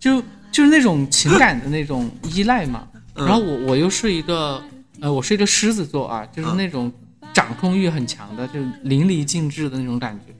[0.00, 0.20] 就
[0.50, 2.86] 就是那种情感的那种依赖嘛。
[3.14, 4.62] 嗯然后我我又是一个
[5.00, 6.92] 呃，我是一个狮子座啊，就是嗯那种
[7.32, 10.34] 掌控欲很强的，就淋漓尽致的那种感觉，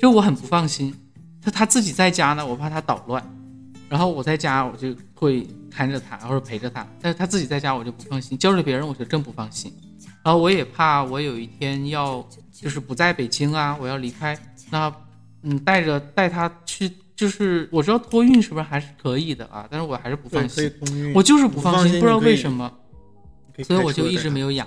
[0.00, 0.94] 就我很不放心。
[1.40, 3.22] 他他自己在家呢，我怕他捣乱，
[3.88, 9.72] 然后我在家我就会看着他或者陪着他，但是他自己在家我就不放心，交给别人我就更不放心。
[10.24, 14.38] 然后我也怕我有一天要就是不在北京啊，我要离开，
[14.70, 14.92] 那
[15.42, 20.70] 嗯带着带他去，就是我知道托运是不是还是可以的啊，但是我还是不放心，
[21.14, 22.70] 我就是不放心，不知道为什么，
[23.62, 24.50] 所以我就一直没有。
[24.50, 24.66] 养，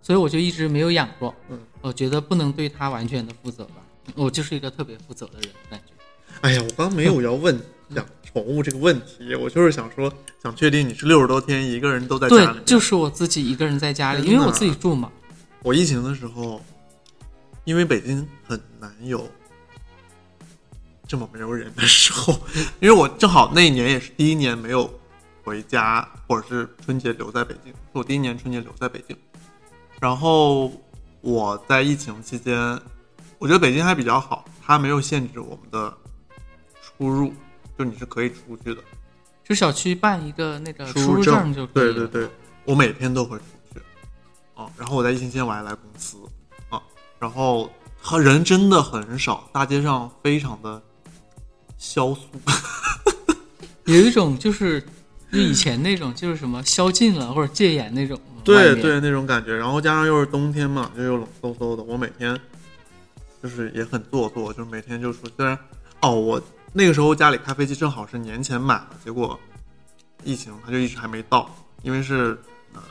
[0.00, 1.34] 所以我就一直没有养过。
[1.50, 3.82] 嗯，我觉得不能对他完全的负责吧。
[4.14, 5.92] 我就是一个特别负责的人，感觉。
[6.40, 15.10] 哎呀，我刚没有要问 养宠物这个问题，我就是想说，想确定你是六十多天一个人都在家里对。，就是我自己一个人在家里，因为我自己住嘛。
[15.62, 16.62] 我疫情的时候，
[17.64, 19.28] 因为北京很难有
[21.06, 22.38] 这么没有人的时候，
[22.80, 24.88] 因为我正好那一年也是第一年没有
[25.42, 29.16] 回家，或者是春节留在北京，是我第一年春节留在北京。
[30.00, 30.70] 然后
[31.20, 32.54] 我在疫情期间，
[33.38, 35.96] 我觉得北京还比较好，它没有限制我们的
[36.82, 37.32] 出入，
[37.78, 38.82] 就你是可以出去的。
[39.44, 41.94] 就小区办一个那个出出入证证就可以了。
[41.94, 42.30] 对对对，
[42.64, 43.80] 我每天都会出去，
[44.54, 46.18] 啊，然后我在疫情期间我还来公司，
[46.68, 46.82] 啊，
[47.18, 47.70] 然后
[48.00, 50.82] 和人真的很少，大街上非常的
[51.78, 52.26] 萧肃，
[53.86, 54.80] 有一种就是
[55.32, 58.18] 就以前那种就是什么宵禁了或者戒严那种。
[58.44, 62.38] 对对那种感觉，然后加上又是冬天嘛，就又冷飕飕的，我每天
[63.42, 65.58] 就是也很做作，就是每天就说，虽然
[66.02, 69.38] 哦，我那个时候家里咖啡机正好是年前买的，结果
[70.24, 71.50] 疫情它就一直还没到，
[71.82, 72.38] 因为是
[72.74, 72.82] 呃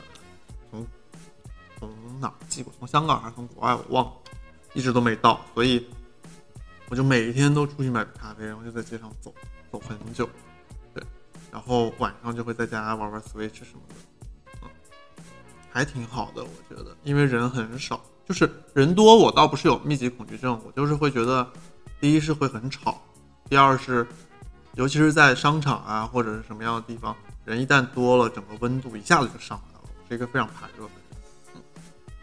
[0.70, 0.86] 从
[1.78, 4.12] 从哪寄过，从香港还是从国外我忘了，
[4.74, 5.86] 一直都没到，所以
[6.88, 9.34] 我就每一天都出去买咖啡，然后就在街上走
[9.70, 10.28] 走很久，
[10.94, 11.02] 对，
[11.52, 13.94] 然后晚上就会在家玩玩 Switch 什么的。
[14.62, 14.68] 嗯
[15.70, 21.48] 还挺好的，我觉得，因为人很少，就是人多，我倒不是有密集恐惧症，我就是会觉得，
[21.98, 23.00] 第一是会很吵，
[23.48, 24.06] 第二是，
[24.74, 29.80] 尤其是在商场啊或者是什么样的地方，人一旦多了，整个温度一下子就上来了。
[29.82, 31.62] 我是一个非常怕热的人。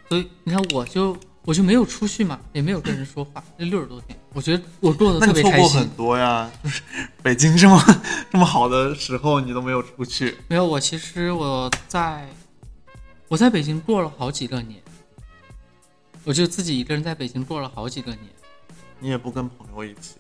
[0.08, 5.90] 所以你看我就我就没有出去嘛，也没有跟人说话，这六十多天，我觉得我过得特别开心你错过很。
[5.98, 6.84] 多呀，就是
[7.24, 7.84] 北京这么
[8.32, 10.38] 这么好的时候，你都没有出去。
[10.48, 12.30] 没有，我其实我在
[13.28, 14.80] 我在北京过了好几个年，
[16.26, 18.24] 我就自己一个人在北京过了好几个年，
[19.00, 20.16] 你也不跟朋友一起，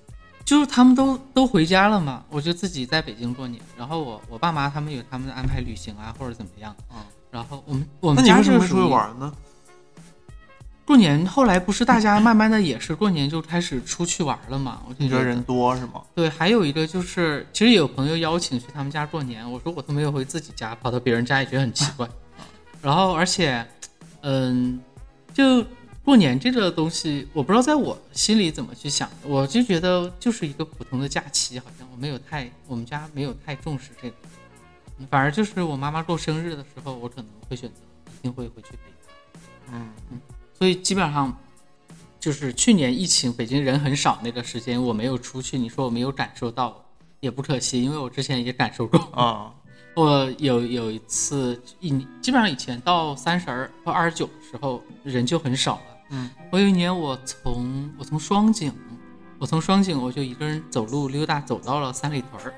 [0.45, 3.61] 就是他们都都回家了嘛，我就自己在北京过年。
[3.75, 6.97] 然后我我爸妈他们有他们的安排旅行啊或者怎么样，嗯，
[7.31, 9.33] 然后我们我们家你为什么会就属于出去玩呢？
[10.85, 14.83] 过年，后来不是大家慢慢的也是过年就开始出去玩了嘛？
[14.87, 16.03] 我就觉得你觉得人多是吗？
[16.13, 22.07] 对，还有一个就是，其实也有朋友邀请去他们家过年，我说我都没有回自己家，跑到别人家也觉得很奇怪。
[22.83, 23.65] 然后，而且，
[24.21, 24.79] 嗯，
[25.33, 25.65] 就
[26.05, 34.15] 过年这个东西，我不知道在我心里怎么去想，我就觉得就是一个普通的假期，好像我没有太，我们家没有太重视这个，
[35.09, 37.77] 反而就是我妈妈过生日的时候，我可能会选择
[38.19, 38.77] 一定会回去陪
[39.65, 40.21] 她嗯嗯
[40.53, 41.35] 所以基本上
[42.19, 46.85] 就是去年疫情北京人很少那个时间，我没有出去，你说我没有感受到，
[47.19, 48.99] 也不可惜，因为我之前也感受过。
[49.11, 49.51] 啊，
[49.97, 51.89] 我有有一次一
[52.21, 55.94] 基本上以前到三十儿或二十九的时候人就很少了。
[56.09, 58.71] 嗯，我有一年我从我从双井，
[59.39, 62.53] 我从双井我就一个人走路溜达走到了三里屯儿，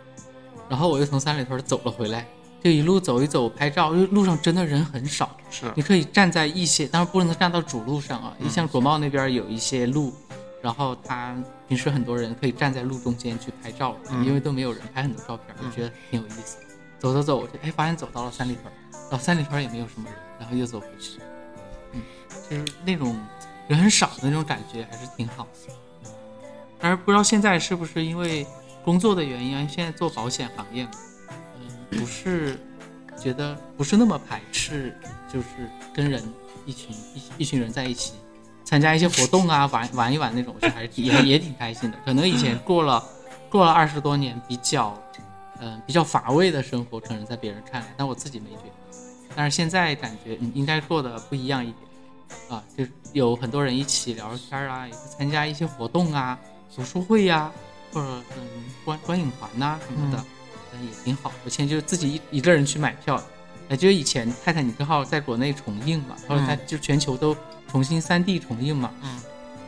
[0.69, 2.27] 然后我又从三里屯儿走了回来，
[2.61, 5.35] 就一路走一走拍照，因为路上真的人很少。
[5.49, 8.35] 是你可以站在一些，当然不能站到主路上啊。
[8.37, 10.13] 你像国贸那边有一些路，
[10.61, 11.35] 然后他
[11.69, 16.57] 平时很多人可以站在路中间去拍照，嗯因为都没有人拍很多照片，我觉得挺有意思。
[16.99, 18.65] 走走走，我就哎发现走到了三里屯，
[19.09, 21.19] 然后三里屯也没有什么人，然后又走回去，
[21.93, 22.01] 嗯，
[22.49, 23.15] 就是那种
[23.67, 25.73] 人很少的那种感觉还是挺好的。
[26.79, 28.45] 但是不知道现在是不是因为
[28.85, 29.67] 工作的原因啊？
[29.69, 30.91] 现在做保险行业嘛，
[31.59, 32.59] 嗯，不是
[33.19, 34.95] 觉得不是那么排斥，
[35.31, 35.47] 就是
[35.93, 36.23] 跟人
[36.65, 38.13] 一群一一群人在一起
[38.63, 41.97] 参加一些活动啊，玩玩一玩那种，我觉得还是挺也也挺开心的。
[42.05, 43.03] 可能以前 过了
[43.49, 44.97] 过了二十多年比较
[45.59, 48.97] 嗯、比较乏味的生活，可能在别人看来，但我自己没觉得。
[49.35, 51.86] 但是现在感觉嗯应该过得不一样一点
[52.49, 56.37] 啊，就有很多人一起聊聊天啊，也会参加一些活动啊，
[56.75, 57.51] 读书会呀、
[57.91, 58.07] 或者
[58.37, 58.43] 嗯
[58.85, 60.23] 观观影团呐、什么的，
[60.73, 61.31] 嗯也挺好。
[61.43, 63.21] 我现在就自己一一个人去买票，
[63.69, 67.35] 哎，就是以前泰坦尼克号在国内重映嘛，后来它就全球都
[67.67, 69.19] 重新三 D 重映嘛，嗯，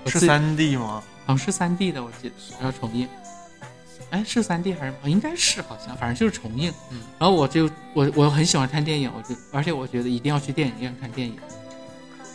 [0.05, 1.03] 是三 D 吗？
[1.25, 3.07] 好像是三 D 的，我记得，然后重映。
[4.11, 4.95] 哎，是三 D 还是？
[5.03, 6.73] 应该是好像，反正就是重映。
[6.89, 11.37] 嗯，然后我就我我很喜欢看电影，我就而且我觉得一定要去电影院看电影，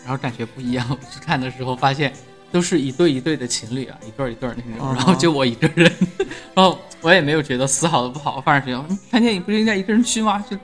[0.04, 0.86] 然后感觉不一样。
[0.88, 2.12] 我 去看的时候发现
[2.52, 5.90] 都是一对一对的情侣啊，一对儿一对儿那种，嗯然后就我一个人，
[6.54, 10.38] 然后我也没有觉得丝毫的不好，反而觉得嗯看电影不是应该一个人去吗？
[10.48, 10.56] 就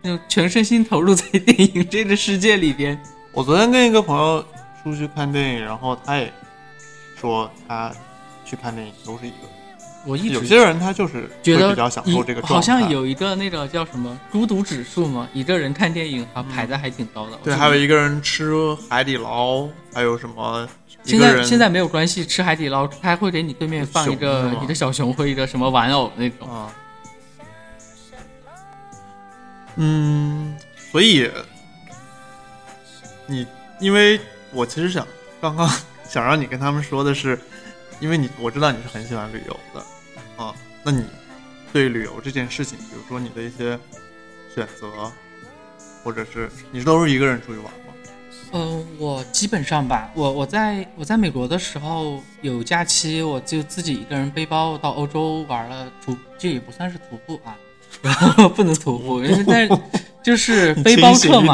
[0.00, 2.98] 那种全身心投入在电影这个世界里边。
[3.32, 4.44] 我昨天跟一个朋友
[4.82, 6.32] 出去看电影，然后他也
[7.20, 7.92] 说他
[8.44, 9.53] 去看电影都是一个人。
[10.06, 17.38] 我一直有些人他就是觉得比较享受这个状态，好像有一个那个叫什么孤独指数嘛，一个人看电影啊排的还挺高的。
[17.42, 18.52] 对，还有一个人吃
[18.88, 20.68] 海底捞，还有什么
[21.04, 26.48] 现在现在没有关系，吃海底捞他还会给你对面放一个一个小熊或一个什么玩偶那种。
[26.48, 26.72] 啊，
[29.76, 30.56] 嗯，
[30.92, 31.30] 所以
[33.26, 33.46] 你
[33.80, 34.20] 因为
[34.52, 35.06] 我其实想
[35.40, 35.68] 刚刚
[36.08, 37.38] 想让你跟他们说的是，
[38.00, 39.84] 因为你我知道你是很喜欢旅游的
[40.36, 41.04] 啊，那你
[41.72, 43.78] 对旅游这件事情，比如说你的一些
[44.54, 45.12] 选择，
[46.02, 47.70] 或者是你都是一个人出去玩吗？
[48.56, 57.56] 嗯、我基本上吧，我我在我在美国的时候有假期，我就自己一个人背包到欧洲玩了徒，这也不算是徒步啊，
[58.00, 59.78] 然后 不能徒步，因为但是
[60.22, 61.52] 就是背包客嘛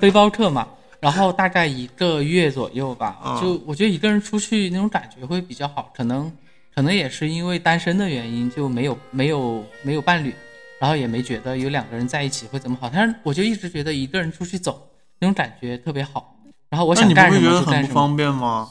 [0.00, 0.68] 背包客嘛，
[1.00, 6.32] 然后大概一个月左右吧，啊就我觉得一个人出去那种感觉会比较好，可能
[6.76, 10.34] 可能也是因为单身的原因，就没有没有没有伴侣，
[10.78, 14.86] 然后也没觉得有两个人在一起会怎么好，但是我就一直觉得一个人出去走
[15.18, 16.36] 那种感觉特别好。
[16.68, 17.88] 然后我想干什会觉得很么就干什么。
[17.88, 18.68] 不方便吗？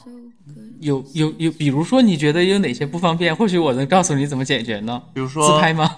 [0.81, 3.35] 有有有，比如说你觉得有哪些不方便？
[3.35, 5.01] 或许我能告诉你怎么解决呢？
[5.11, 5.97] 比如说自拍吗？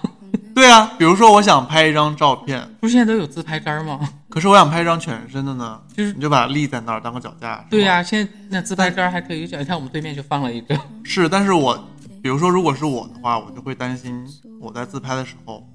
[0.54, 4.00] 对啊，比如说我想拍一张照片，不是现在都有自拍杆吗？
[4.30, 7.62] 可是我想拍一张全身的呢，就是你就把它立在那儿当个脚架。
[7.68, 10.78] 对呀、现在那自拍杆还可以讲，你看我们对面就放了一个。
[11.04, 11.78] 是，但是我
[12.22, 14.26] 比如说如果是我的话，我就会担心
[14.60, 15.66] 我在自拍的时候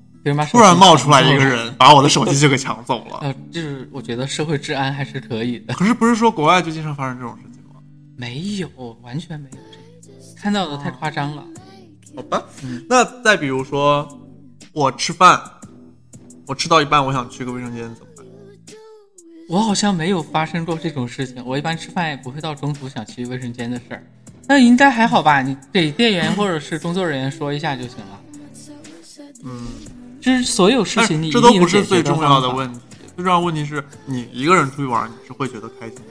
[0.52, 1.44] 突然冒出来一个。
[1.44, 3.20] 人，把我的手机就给抢走了。
[3.22, 5.74] 呃，就是我觉得社会治安还是可以的。
[5.74, 7.82] 可是不是说国外就经常发生这种事情吗？
[8.16, 8.70] 没有，
[9.02, 9.58] 完全没有
[10.02, 11.44] 这个，看到的太夸张了。
[12.16, 12.42] 好吧，
[12.88, 14.08] 那再比如说
[14.72, 15.42] 我吃饭，
[16.48, 18.26] 我吃到一半，我想去个卫生间怎么办？
[19.50, 21.44] 我好像没有发生过这种事情。
[21.46, 24.04] 我一般吃饭也不会到中途想去卫生间的事儿。
[24.48, 25.42] 那应该还好吧？
[25.42, 28.20] 你给店员或者是工作人员说一下就行了。
[29.44, 29.68] 嗯，
[30.22, 32.80] 就是所有事情你这都不是最重要的问题，
[33.16, 36.04] 最重要的问题是你一个人出去玩，你是会觉得开心的。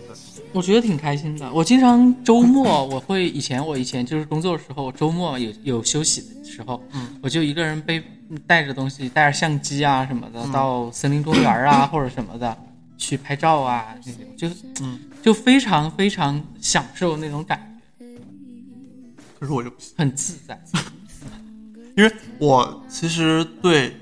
[0.53, 1.51] 我觉得挺开心的。
[1.51, 8.03] 我经常周末我会以前我以前就是工作的时候，周末有有休息的时候，嗯，我就一个人背
[8.47, 12.55] 带着东西，带着相机啊什么的，嗯到森林公园啊或者什么的
[12.99, 14.49] 去拍照啊，那种就
[14.83, 17.72] 嗯，就非常非常享受那种感
[19.43, 20.63] 可是我就不，很自在。
[21.97, 23.97] 因为我其实对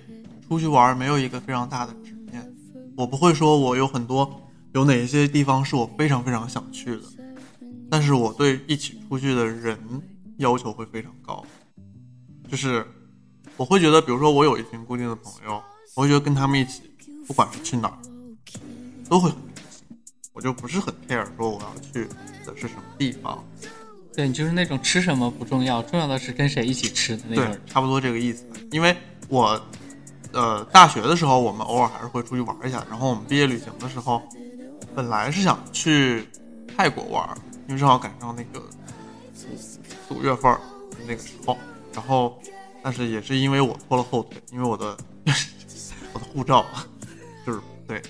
[0.46, 2.46] 出去玩没有一个非常大的执念，
[2.94, 4.38] 我不会说我有很多
[4.74, 7.02] 有哪一些地方是我非常非常想去的，
[7.90, 9.78] 但是我对一起出去的人
[10.36, 11.42] 要求会非常高，
[12.46, 12.86] 就是
[13.56, 15.62] 我会觉得，比如说我有一群固定的朋友，
[15.96, 16.82] 我会觉得跟他们一起，
[17.26, 17.98] 不管是去哪儿，
[19.08, 19.86] 都会很开心。
[20.34, 22.06] 我就不是很 care 说我要去
[22.44, 23.42] 的是什么地方。
[24.14, 28.44] 对你就是那种吃什么不重要，重要的是跟谁一起吃的那种对。，差不多这个意思。
[28.72, 28.94] 因为
[29.28, 29.60] 我，
[30.32, 34.22] 呃，大学的时候我们偶尔还是会出去玩一下，然后我们毕业旅行的时候，
[34.94, 36.26] 本来是想去
[36.76, 37.28] 泰国玩，
[37.68, 39.78] 因为正好赶上那个五四
[40.14, 40.54] 五月份
[41.06, 41.56] 那个时候，
[41.94, 42.36] 然后，
[42.82, 44.96] 但是也是因为我拖了后腿，因为我的
[46.12, 46.66] 我的护照
[47.46, 48.02] 就是对呃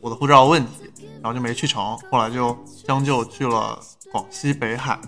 [0.00, 0.90] 我的护照问题，
[1.22, 3.78] 然后就没去成，后来就将就去了
[4.10, 4.98] 广西北海。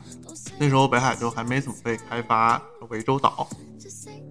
[0.58, 3.48] 那时候北海就还没怎么被开发，涠洲岛，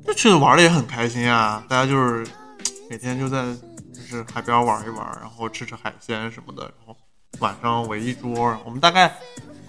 [0.06, 2.26] 就去玩的也很开心啊，大家就是
[2.90, 3.44] 每天就在
[3.92, 6.96] 就是海边玩一玩，然后吃吃海鲜什么的，然后
[7.40, 9.14] 晚上围一桌，我们大概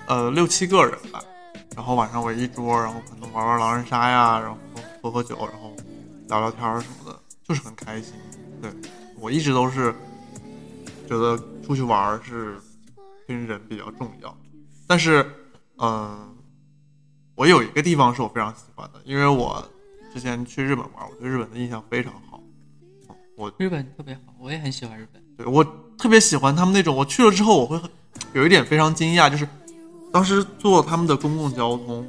[0.07, 1.23] 呃六七个人吧，
[1.75, 4.59] 然后晚上围一桌，然后可能玩玩狼人杀呀，然后
[5.03, 5.75] 喝喝酒，然后
[6.29, 7.19] 聊聊天什么的，
[7.49, 8.13] 就是很开心。
[8.61, 8.71] 对
[9.19, 9.95] 我一直都是
[11.13, 12.57] 觉得出去玩是
[13.29, 14.35] 跟人比较重要，
[14.87, 15.31] 但是
[15.77, 16.35] 嗯、
[17.35, 19.63] 我有一个地方是我非常喜欢的，因为我
[20.15, 22.41] 之前去日本玩，我对日本的印象非常好。
[23.09, 25.21] 嗯我日本特别好，我也很喜欢日本。
[25.37, 25.65] 对我
[25.99, 27.91] 特别喜欢他们那种，我去了之后我会很
[28.35, 29.49] 有一点非常惊讶，就是
[30.13, 32.07] 当时坐他们的公共交通，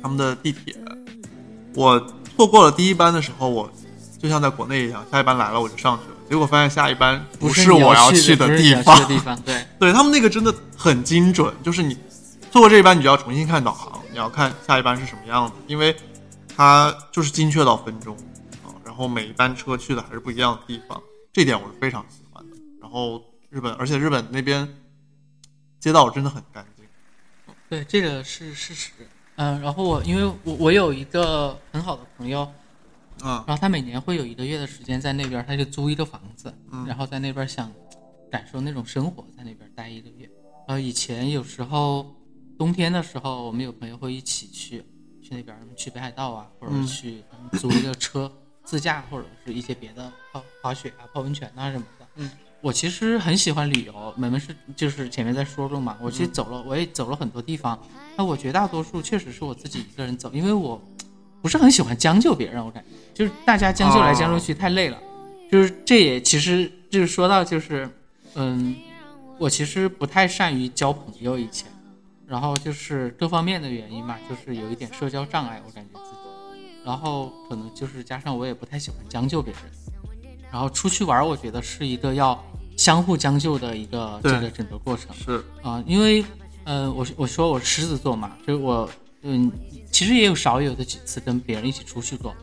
[0.00, 0.74] 他们的地铁，
[1.74, 2.00] 我
[2.36, 3.70] 错过了第一班的时候，我
[4.18, 8.96] 就像在国内一样，下一班来了我就上去了，结果发现下一班不是我要去的地方，
[9.42, 11.92] 对， 对他们那个真的很精准，就是你
[12.52, 15.96] 错过这一班，你就要重新看导航，你要看下一班是什么样子，因为
[16.56, 18.16] 它就是精确到分钟
[18.64, 18.70] 啊。
[18.84, 21.02] 然后每一班车去的还是不一样的地方，
[21.32, 22.56] 这点我是非常喜欢的。
[22.80, 24.68] 然后日本，而且日本那边
[25.80, 26.86] 街道真的很干净。
[27.68, 28.90] 对，这个是事实。
[29.34, 32.48] 嗯，然后我因为我我有一个很好的朋友，
[33.24, 37.72] 嗯然后他每年会有一个月的时间在那边，他就租一个房子，嗯然后在那边想
[38.30, 40.30] 感受那种生活，在那边待一个月。
[40.68, 42.14] 然后以前有时候
[42.58, 44.84] 冬天的时候，我们有朋友会一起去
[45.22, 48.30] 去那边去北海道啊，或者嗯去嗯租一个车
[48.64, 52.06] 自驾，或者是一些别的泡滑雪啊、泡温泉啊什么的。
[52.16, 57.78] 嗯，我其实很喜欢旅游，我们是就是前面在说过嘛，我其实走了，我也走了很多地方。
[58.16, 60.80] 那我绝大多数确实是我自己一个人走，因为我
[61.42, 64.98] 不是很喜欢将就别人，我感觉就是大家将就来将就去太累了。
[65.50, 67.88] 就是这也其实就是说到就是，
[68.34, 68.76] 嗯，
[69.38, 71.66] 我其实不太善于交朋友以前，
[72.26, 79.62] 然后就是各方面的原因嘛，就是有一点社交障碍，我感觉自己，然后可能就是加上我也不太喜欢将就别人，
[80.52, 82.40] 然后出去玩，我觉得是一个要
[82.76, 85.12] 相互将就的一个对这个整个过程。
[85.16, 86.24] 是，啊、因为，
[86.64, 88.88] 嗯，我我说我狮子座嘛，就是我，
[89.22, 89.50] 嗯，
[89.90, 92.34] 其实也有少有的几次跟别人一起出去过，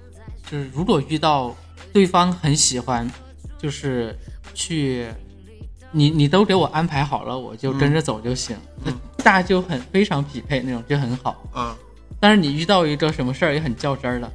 [0.50, 1.56] 就是如果遇到
[1.92, 3.10] 对方很喜欢，
[3.58, 4.16] 就是
[4.54, 5.08] 去，
[5.92, 8.92] 你你都给我安排好了，我就跟着走就行，那、
[9.24, 11.44] 大家就很非常匹配那种，就很好。
[11.56, 11.76] 嗯
[12.20, 14.32] 但是你遇到一个什么事儿也很较真儿的，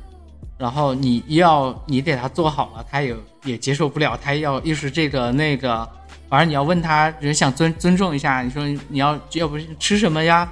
[0.56, 5.88] 然后你要你给他做好了，他也也接受不了，他要又是这个那个，
[6.28, 10.48] 反正你要问他，人想尊尊重一下，你说你要要不吃什么呀？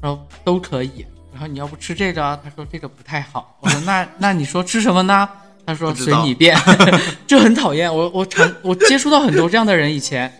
[0.00, 1.04] 然后都可以，
[1.40, 5.26] 然后你要不吃这个，他说这个不太好，我说那那你说吃什么呢？
[5.64, 6.54] 他说随你便，
[7.26, 7.90] 这很讨厌。
[7.90, 10.30] 我我常我接触到很多这样的人，以前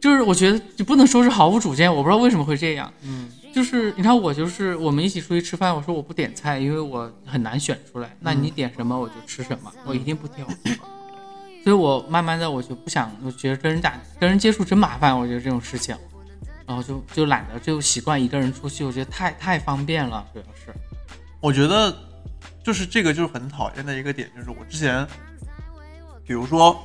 [0.00, 2.92] 就是我觉得你不能说是毫无主见，我不知道为什么会这样。
[3.04, 8.10] 嗯就是你看我就是我们一起出去吃饭，我说我不点菜，因为我很难选出来。
[8.18, 10.44] 那你点什么我就吃什么，我一定不挑。
[11.62, 15.94] 所以我慢慢的我就不想，我觉得跟人打跟人接触真麻烦，我觉得这种事情，
[16.68, 20.74] 然后就就懒得就习惯一个人出去，我觉得太太方便了，主要是。
[21.40, 21.96] 我觉得
[22.62, 25.06] 就是这个就是很讨厌的一个点，就是我之前，
[26.26, 26.78] 比如说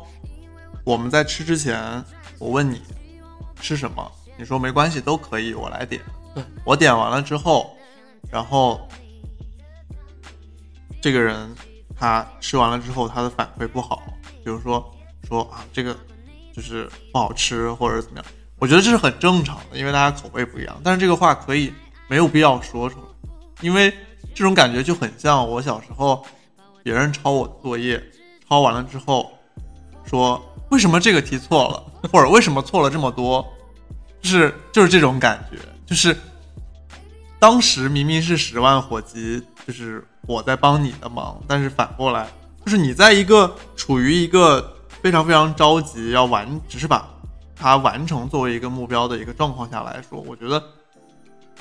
[0.85, 2.01] 我们在吃之前，
[2.39, 2.81] 我问你
[3.59, 6.01] 吃什么，你说没关系，都可以，我来点。
[6.33, 7.75] 对，我点完了之后，
[8.31, 8.87] 然后
[11.01, 11.53] 这个人
[11.93, 14.01] 他吃完了之后，他的反馈不好，
[14.45, 14.95] 比如说
[15.27, 15.93] 说啊这个
[16.55, 18.25] 就是不好吃或者怎么样，
[18.63, 20.79] 我觉得这是很正常的，因为大家口味不一样。
[20.81, 21.73] 但是这个话可以
[22.07, 23.05] 没有必要说出来，
[23.59, 23.93] 因为
[24.33, 26.25] 这种感觉就很像我小时候
[26.81, 28.01] 别人抄我的作业，
[28.47, 29.29] 抄完了之后
[30.05, 33.45] 说为什么这个题错了，或者为什么错了这么多，
[34.21, 36.15] 就是就是这种感觉，就是
[37.39, 42.29] 当时明明是十万火急，就是我在帮你的忙，但是反过来
[42.63, 47.12] 就是你在一个处于一个非常非常着急要完，只是把
[47.63, 50.61] 它完成作为一个目标的一个状况下来说，我觉得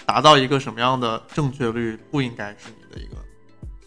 [0.04, 3.14] 达到一个什么样的正确率不应该是你的一个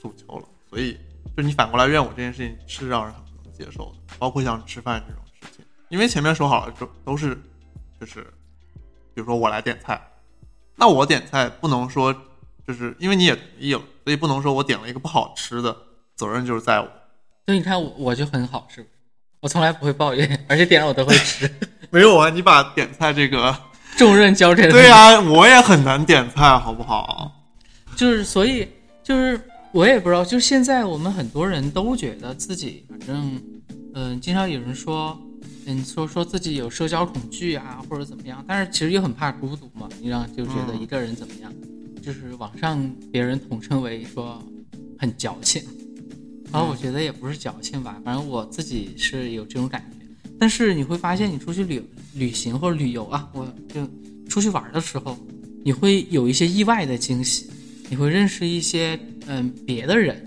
[0.02, 0.48] 诉求了。
[0.70, 0.98] 所以，
[1.36, 7.38] 就你反过来怨我这件事情是让人很不能接受的，包括像吃饭这种事情，因为前面说好了都都是
[8.00, 8.22] 就是
[9.14, 10.02] 比如说我来点菜，
[10.78, 12.16] 那我点菜不能说
[12.66, 15.76] 就是因为你也同意了，所以不能说我点了一个不好吃的，
[16.16, 16.90] 责任就是在我。
[17.46, 18.94] 所以你看我我就很好，是不是？
[19.42, 21.46] 我从来不会抱怨，而且点了我都会吃，
[21.96, 23.58] 没有啊，你把点菜这个，
[23.96, 27.32] 重任交给了对呀、我也很难点菜，好不好？
[27.96, 28.68] 就是所以
[29.02, 29.40] 就是
[29.72, 33.42] 我也不知道，就是现在我们很多人都觉得自己反正
[33.94, 35.18] 嗯、经常有人说
[35.68, 41.50] 嗯说说自己有社交恐惧啊或者怎么样，但是其实又很怕孤独嘛，你让就觉得嗯一个人怎么样，
[42.04, 42.78] 就是网上
[43.10, 44.44] 别人统称为说
[45.00, 45.64] 很矫情，
[46.52, 49.95] 然后我觉得也不是矫情吧，反正我自己是有这种感觉。
[50.40, 51.82] 但是你会发现，你出去旅
[52.14, 53.88] 旅行或者旅游啊，我就
[54.28, 55.18] 出去玩的时候，
[55.64, 57.50] 你会有一些意外的惊喜，
[57.90, 60.24] 你会认识一些嗯别的人。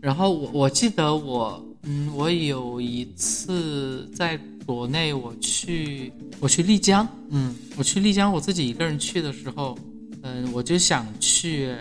[0.00, 9.76] 然后我我记得我嗯我有一次在国内我去我去丽江，嗯我去丽江我自己一个人去的时候，
[10.22, 11.74] 嗯我就想去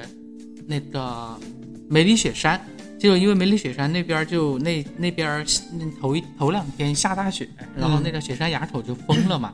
[0.65, 1.39] 那个
[1.87, 2.59] 梅里雪山，
[2.99, 9.53] 结果因为梅里雪山那边就那那边那头一头两天下大雪，然后那个雪山垭口就封了嘛，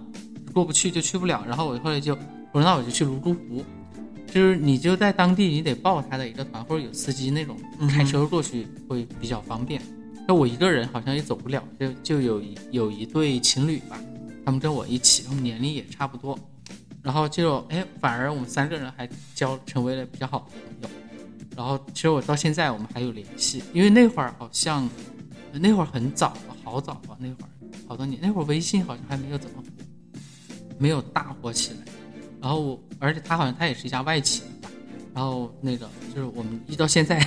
[0.53, 1.43] 过不去就去不了。
[1.45, 2.17] 然后我后来就
[2.53, 3.63] 我说那我就去泸沽湖，
[4.31, 7.57] 就是你就在当地你得报他的一个团或者有司机那种
[7.89, 9.81] 开车过去会比较方便。
[10.25, 13.99] 那我一个人好像也走不了，就就有一有一对情侣吧，
[14.45, 16.39] 他们跟我一起，他们年龄也差不多，
[17.01, 20.47] 然后就哎，反而我们三个人还交成为了比较好
[20.81, 21.03] 的朋友。
[21.56, 24.89] 然后其实我到现在我们还有联系，因为那会儿好像
[25.51, 27.47] 那会儿很早，好早啊，那会儿
[27.88, 29.64] 好多年，那会儿微信好像还没有怎么
[30.80, 31.80] 没有大火起来。
[32.41, 34.43] 然后我，而且他好像他也是一家外企，
[35.14, 37.26] 然后那个就是我们一到现在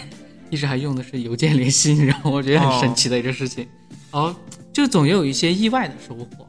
[0.51, 3.67] 一直还用的是邮件联系，然后我觉得很神奇的一个事情。
[4.13, 4.35] 然后
[4.73, 6.49] 就总有一些意外的收获。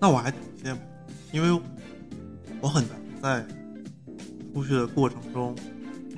[0.00, 0.80] 那我还挺羡慕，
[1.32, 1.62] 因为
[2.60, 3.46] 我很难在
[4.52, 5.54] 出去的过程中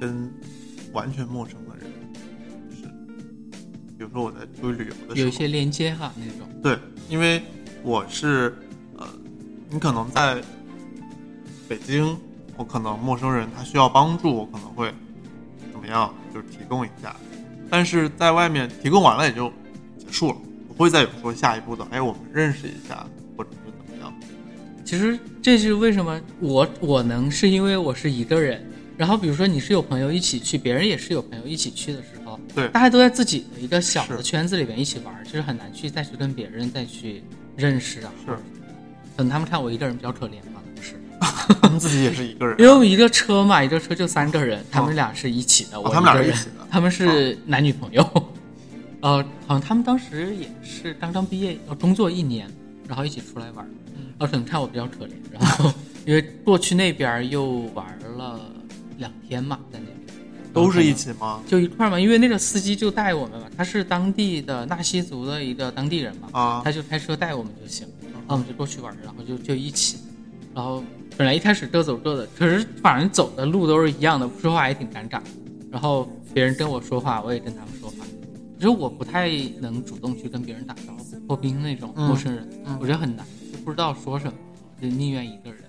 [0.00, 0.30] 跟
[0.92, 1.86] 完全陌生的人，
[2.70, 2.82] 就是
[3.96, 6.78] 比如说我在出去旅游的时候，有一些连接哈那种，对，
[7.08, 7.42] 因为
[7.82, 8.56] 我是
[8.96, 9.06] 呃，
[9.70, 10.42] 你可能在
[11.68, 12.16] 北京，
[12.56, 14.92] 我可能陌生人他需要帮助，我可能会
[15.72, 17.16] 怎么样，就是提供一下，
[17.70, 19.52] 但是在外面提供完了也就
[19.98, 20.36] 结束了，
[20.68, 24.12] 不会再有说下一步的，哎，我们认识一下，或者是怎么样。
[24.84, 28.64] 其实这是为什么我我能是因为我是一个人，
[28.96, 37.22] 然后比如说你是有朋友一起去，别人也是有朋友一起去的时候，对大家都在自己的一个小的圈子里边一起玩，就是很难去再去跟别人再去
[37.56, 38.12] 认识啊。
[38.24, 38.32] 是，
[39.16, 40.94] 可能他们看我一个人比较可怜吧，不是？
[41.60, 48.02] 他们自己也是一个人啊、因为我们一个车嘛，一个车就三个人，他们俩是一起的，我哦他们俩是一起的他们是男女朋友。
[49.00, 52.48] 呃，好像他们当时也是刚刚毕业，要工作一年，
[52.88, 53.66] 然后一起出来玩。
[54.16, 55.72] 然后可能看我比较可怜，然后
[56.06, 57.84] 因为过去那边又玩
[58.16, 58.40] 了
[58.98, 59.96] 两天嘛，在那边
[60.52, 61.42] 都是一起吗？
[61.46, 69.98] 就一块儿嘛，因为那个司机就带我们嘛，他是当地的纳西族的一个当地人嘛，啊他就开车带我们就行，然后我们就过去玩儿，然后就就一起，
[70.54, 70.82] 然后
[71.16, 75.20] 本来一开始各走各的，可是反正走的路都是一样的，不说话也挺尴尬。
[75.70, 77.96] 然后别人跟我说话，我也跟他们说话。
[78.56, 79.28] 其实我不太
[79.60, 84.32] 能主动去跟别人打招呼，破冰那种嗯陌生人，嗯我觉得很难，就不知道说什么，
[84.80, 85.63] 就宁愿一个人。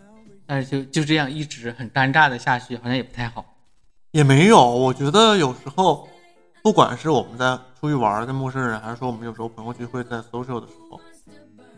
[0.46, 3.46] 但是就就这样一直很尴尬的下去，好像也不太好。
[4.12, 6.08] 也没有，我觉得有时候，
[6.64, 11.00] 不管是我们在出去玩儿跟陌生人，还是说我们有时候朋友聚会在 social 的时候，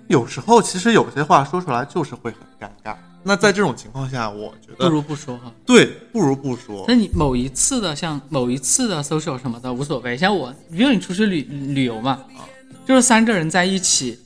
[0.08, 2.96] 有时候其实有些话说出来就是会很尴尬。
[3.24, 5.52] 那在这种情况下，我觉得不如不说哈。
[5.66, 6.96] 对，不如不说那。
[6.96, 12.24] 你某一次的像某一次的 social 什么的无所谓，像我，比如你出去旅旅游嘛，
[12.86, 14.18] 就是三个人在一起，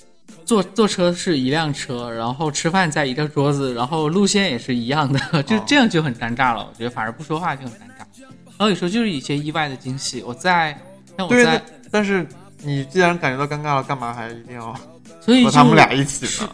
[0.52, 6.68] 坐坐车是一辆车，然后吃饭在一个桌子，然后路线也是一样的， 就这样就很尴尬了。
[6.70, 8.04] 我觉得反而不说话就很尴尬。
[8.20, 10.78] 然后有时候就是一些意外的惊喜，我在
[11.18, 12.28] 像我，在，但是
[12.64, 14.76] 你既然感觉到尴尬了，干嘛还一定要
[15.22, 16.50] 所以和他们俩一起呢？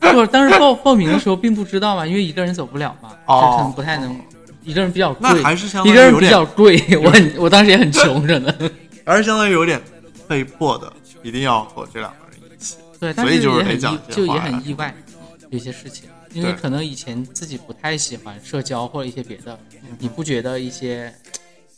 [0.00, 4.20] 不，当时报报名的时候并不知道嘛，因为一个人走不了嘛，哦就可能不太能，
[4.64, 8.52] 一个人比较贵，那还是相当一个人比较贵， 我很我当时也很穷着呢。
[9.06, 9.80] 还是相当于有点
[10.26, 12.16] 被迫的，一定要和这两个。
[13.00, 13.80] 对，但所以就是也很
[14.10, 14.94] 就也很意外，
[15.48, 19.96] 有些事情，因为可能以前自己不太喜欢社交或者一些别的，嗯。
[19.98, 21.12] 你不觉得一些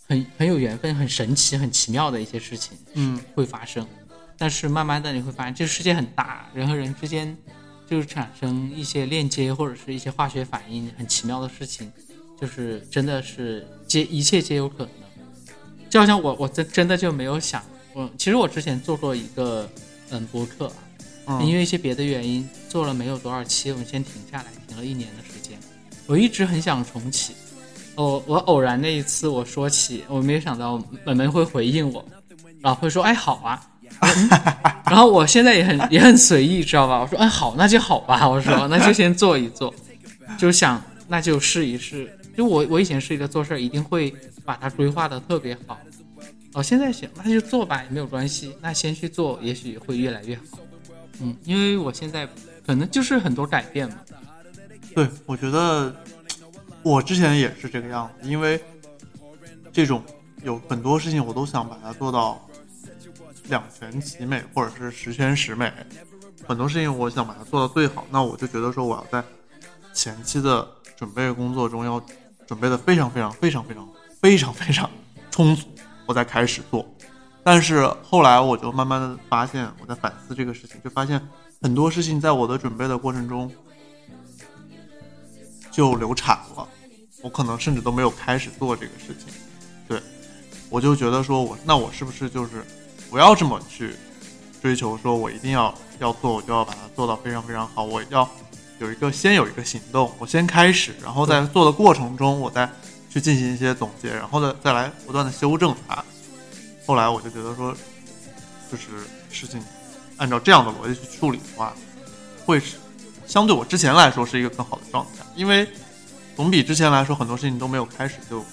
[0.08, 3.86] 很很有缘分、很神奇、很奇妙的一些事情嗯，会发生，
[4.36, 7.36] 但是慢慢的你会发现，这个世界很大，人和人之间
[7.88, 11.92] 就是产生一些链接或者是一些化学反应，很奇妙的事情，
[12.40, 14.88] 就是真的是皆一切皆有可能。
[15.88, 17.62] 就好像我我真真的就没有想，
[17.94, 19.70] 我其实我之前做过一个
[20.10, 20.74] 嗯播客啊，
[21.26, 25.58] 嗯因为一些别的原因做了没有多少期，我们先停下来，停了一年的时间。
[26.06, 27.32] 我一直很想重启，
[27.94, 32.04] 我我偶然那一次我说起，我没有想到本本会回应我，
[32.60, 33.62] 然后会说哎好啊，
[34.00, 34.28] 嗯
[34.86, 37.00] 然后我现在也很也很随意，知道吧？
[37.00, 39.72] 我说哎好，那就好吧，我说 那就先做一做，
[40.36, 42.10] 就想那就试一试。
[42.36, 44.12] 就我我以前是一个做事儿一定会
[44.44, 45.78] 把它规划的特别好，
[46.54, 50.58] 哦现在行那就做吧，也没有关系，那先去做，也许会越来越好。
[51.22, 52.28] 嗯，因为我现在
[52.66, 53.96] 可能就是很多改变嘛，
[54.94, 55.94] 对，我觉得
[56.82, 58.60] 我之前也是这个样子，因为
[59.72, 60.02] 这种
[60.42, 62.44] 有很多事情我都想把它做到
[63.48, 65.72] 两全其美，或者是十全十美。
[66.44, 69.24] 很多事情我想把它做到最好，那我就觉得说我要在
[69.94, 70.66] 前期的
[70.96, 72.04] 准备工作中要
[72.46, 73.88] 准备的非常非常非常非常
[74.20, 74.90] 非常非常
[75.30, 75.68] 充足，
[76.04, 76.91] 我再开始做。
[77.44, 81.20] 但是后来我就慢慢的发现，我在反思这个事情，就发现
[81.60, 83.50] 很多事情在我的准备的过程中
[85.70, 86.68] 就流产了，
[87.20, 89.34] 我可能甚至都没有开始做这个事情。
[89.88, 90.00] 对，
[90.70, 92.64] 我就觉得说我那我是不是就是
[93.10, 93.94] 不要这么去
[94.60, 98.28] 追求，说我一定要要做，我就要把它做到非常非常好，我要
[98.78, 102.70] 有一个先有一个行动，我先开始，然后在做的过程中，我再
[103.10, 106.04] 去进行一些总结，然后呢再来不断的修正它。
[106.86, 107.74] 后来我就觉得说，
[108.70, 108.88] 就是
[109.30, 109.62] 事情
[110.16, 111.72] 按照这样的逻辑去处理的话，
[112.44, 112.76] 会是
[113.26, 115.66] 相对我之前来说是一个更好的状态，因为
[116.36, 118.44] 总比之前来说很多事情都没有开始就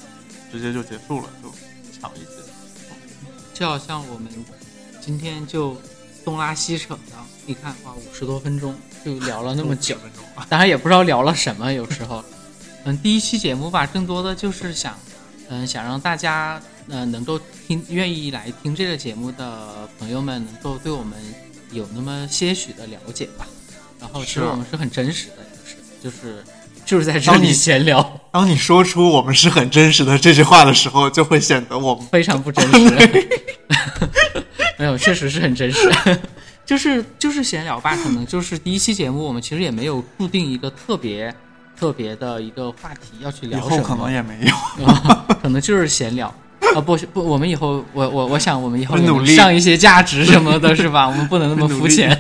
[0.52, 1.50] 直接就结束了，就
[2.00, 2.26] 强一些。
[3.54, 4.30] 就好像我们
[5.02, 5.76] 今天就
[6.24, 8.74] 东拉西扯的，你看哇，五十多分钟
[9.04, 12.24] 就聊了那么久，分钟，当然也不知道聊了什么，有时候，
[12.86, 14.98] 嗯，第一期节目吧，更多的就是想，
[15.50, 21.14] 嗯，想让大家，呃，能够听，愿意来听这个节目的朋友们，能够对我们
[21.72, 23.48] 有那么些许的了解吧。
[24.00, 26.44] 然后，其实我们是很真实的，就是就是
[26.86, 33.30] 就是在这里闲聊，当你说出我们是很真实的这句话的时候，就会显得我们非常不真实。
[34.80, 35.92] 没有，确实是很真实。
[36.66, 41.34] 就是就是闲聊吧，可能就是第一期节目，我们其实也没有固定一个特别
[41.78, 44.86] 特别的一个话题要去聊什么，后可能也没有。
[44.86, 46.34] 啊， 可能就是闲聊
[46.76, 51.08] 啊，不不，我们以后我我我想我们以后努力上一些价值什么的，是吧？
[51.08, 52.18] 我们不能那么 肤浅。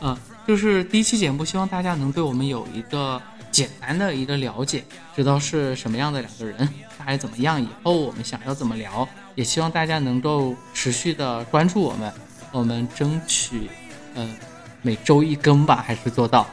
[0.00, 0.16] 啊，
[0.46, 3.20] 就是第一期节目，希望大家能对我们有一个
[3.50, 6.56] 简单的一个了解，知道是什么样的两个人，
[6.98, 12.12] 大概怎么样，以后我们想要怎么聊，也希望大家能够持续的关注我们，
[12.50, 13.70] 我们争取
[14.14, 14.28] 嗯、
[14.82, 16.46] 每周一更吧，还是做到。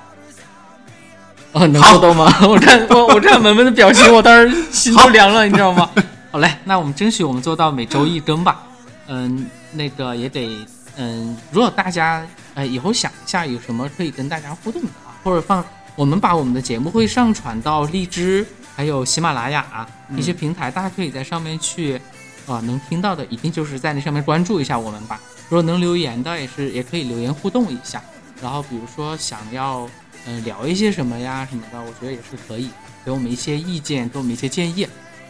[1.51, 2.32] 哦，能做到吗？
[2.47, 5.89] 我看我我看文文的表情，我当时心都凉了，你知道吗？
[6.32, 8.63] 好嘞，那我们争取我们做到每周一更吧。
[9.07, 10.47] 嗯，那个也得
[10.95, 12.23] 嗯，如果大家
[12.53, 15.65] 呃以后想一下有什么可以跟大家互动的啊，或者放
[15.95, 21.99] 我们把我们的节目会上传到荔枝还有喜马拉雅、一些平台，大家可以在上面去
[22.45, 25.19] 啊、能听到的一定就是在那上面关注一下我们吧。
[25.49, 27.99] 如果能留言的也是也可以留言互动一下。
[28.39, 29.82] 然后比如说想要
[30.25, 32.69] 嗯、呃聊一些什么呀什么的，我觉得也是可以
[33.03, 34.88] 给我们一些意见，给我们一些建议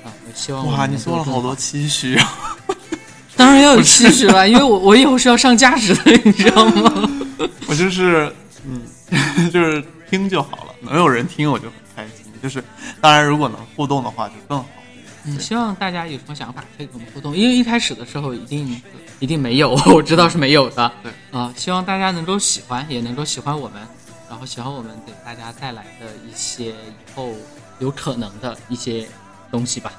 [0.09, 0.13] 啊。
[0.27, 2.57] 我希望我哇，你说了好多期许啊！
[3.37, 7.09] 当然要有期许了，因为我我以后是要上价值的，你知道吗？
[7.67, 8.33] 我就是
[8.65, 8.81] 嗯，
[9.49, 12.25] 就是听就好了，能有人听我就很开心。
[12.41, 12.63] 就是
[13.01, 14.65] 当然，如果能互动的话就更好。
[15.25, 18.81] 嗯，希望大家有什么想法可以跟我们互动，因为一开始的时候一定
[19.19, 20.91] 一定没有，我知道是没有的。
[21.03, 23.81] 对啊、希望大家能够喜欢，也能够喜欢我们，
[24.29, 26.73] 然后喜欢我们给大家带来的一些以
[27.15, 27.33] 后
[27.79, 29.05] 有可能的一些
[29.51, 29.91] 东西吧。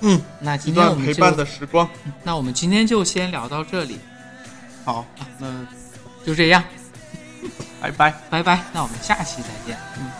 [0.00, 1.88] 嗯，那今天我们陪伴的时光。
[2.22, 3.98] 那我们今天就先聊到这里，
[4.84, 5.06] 好，
[5.38, 5.66] 那
[6.24, 6.62] 就这样，
[7.80, 8.14] 拜拜。
[8.28, 8.60] 拜拜。
[8.72, 9.78] 那我们下期再见。
[9.98, 10.10] 嗯，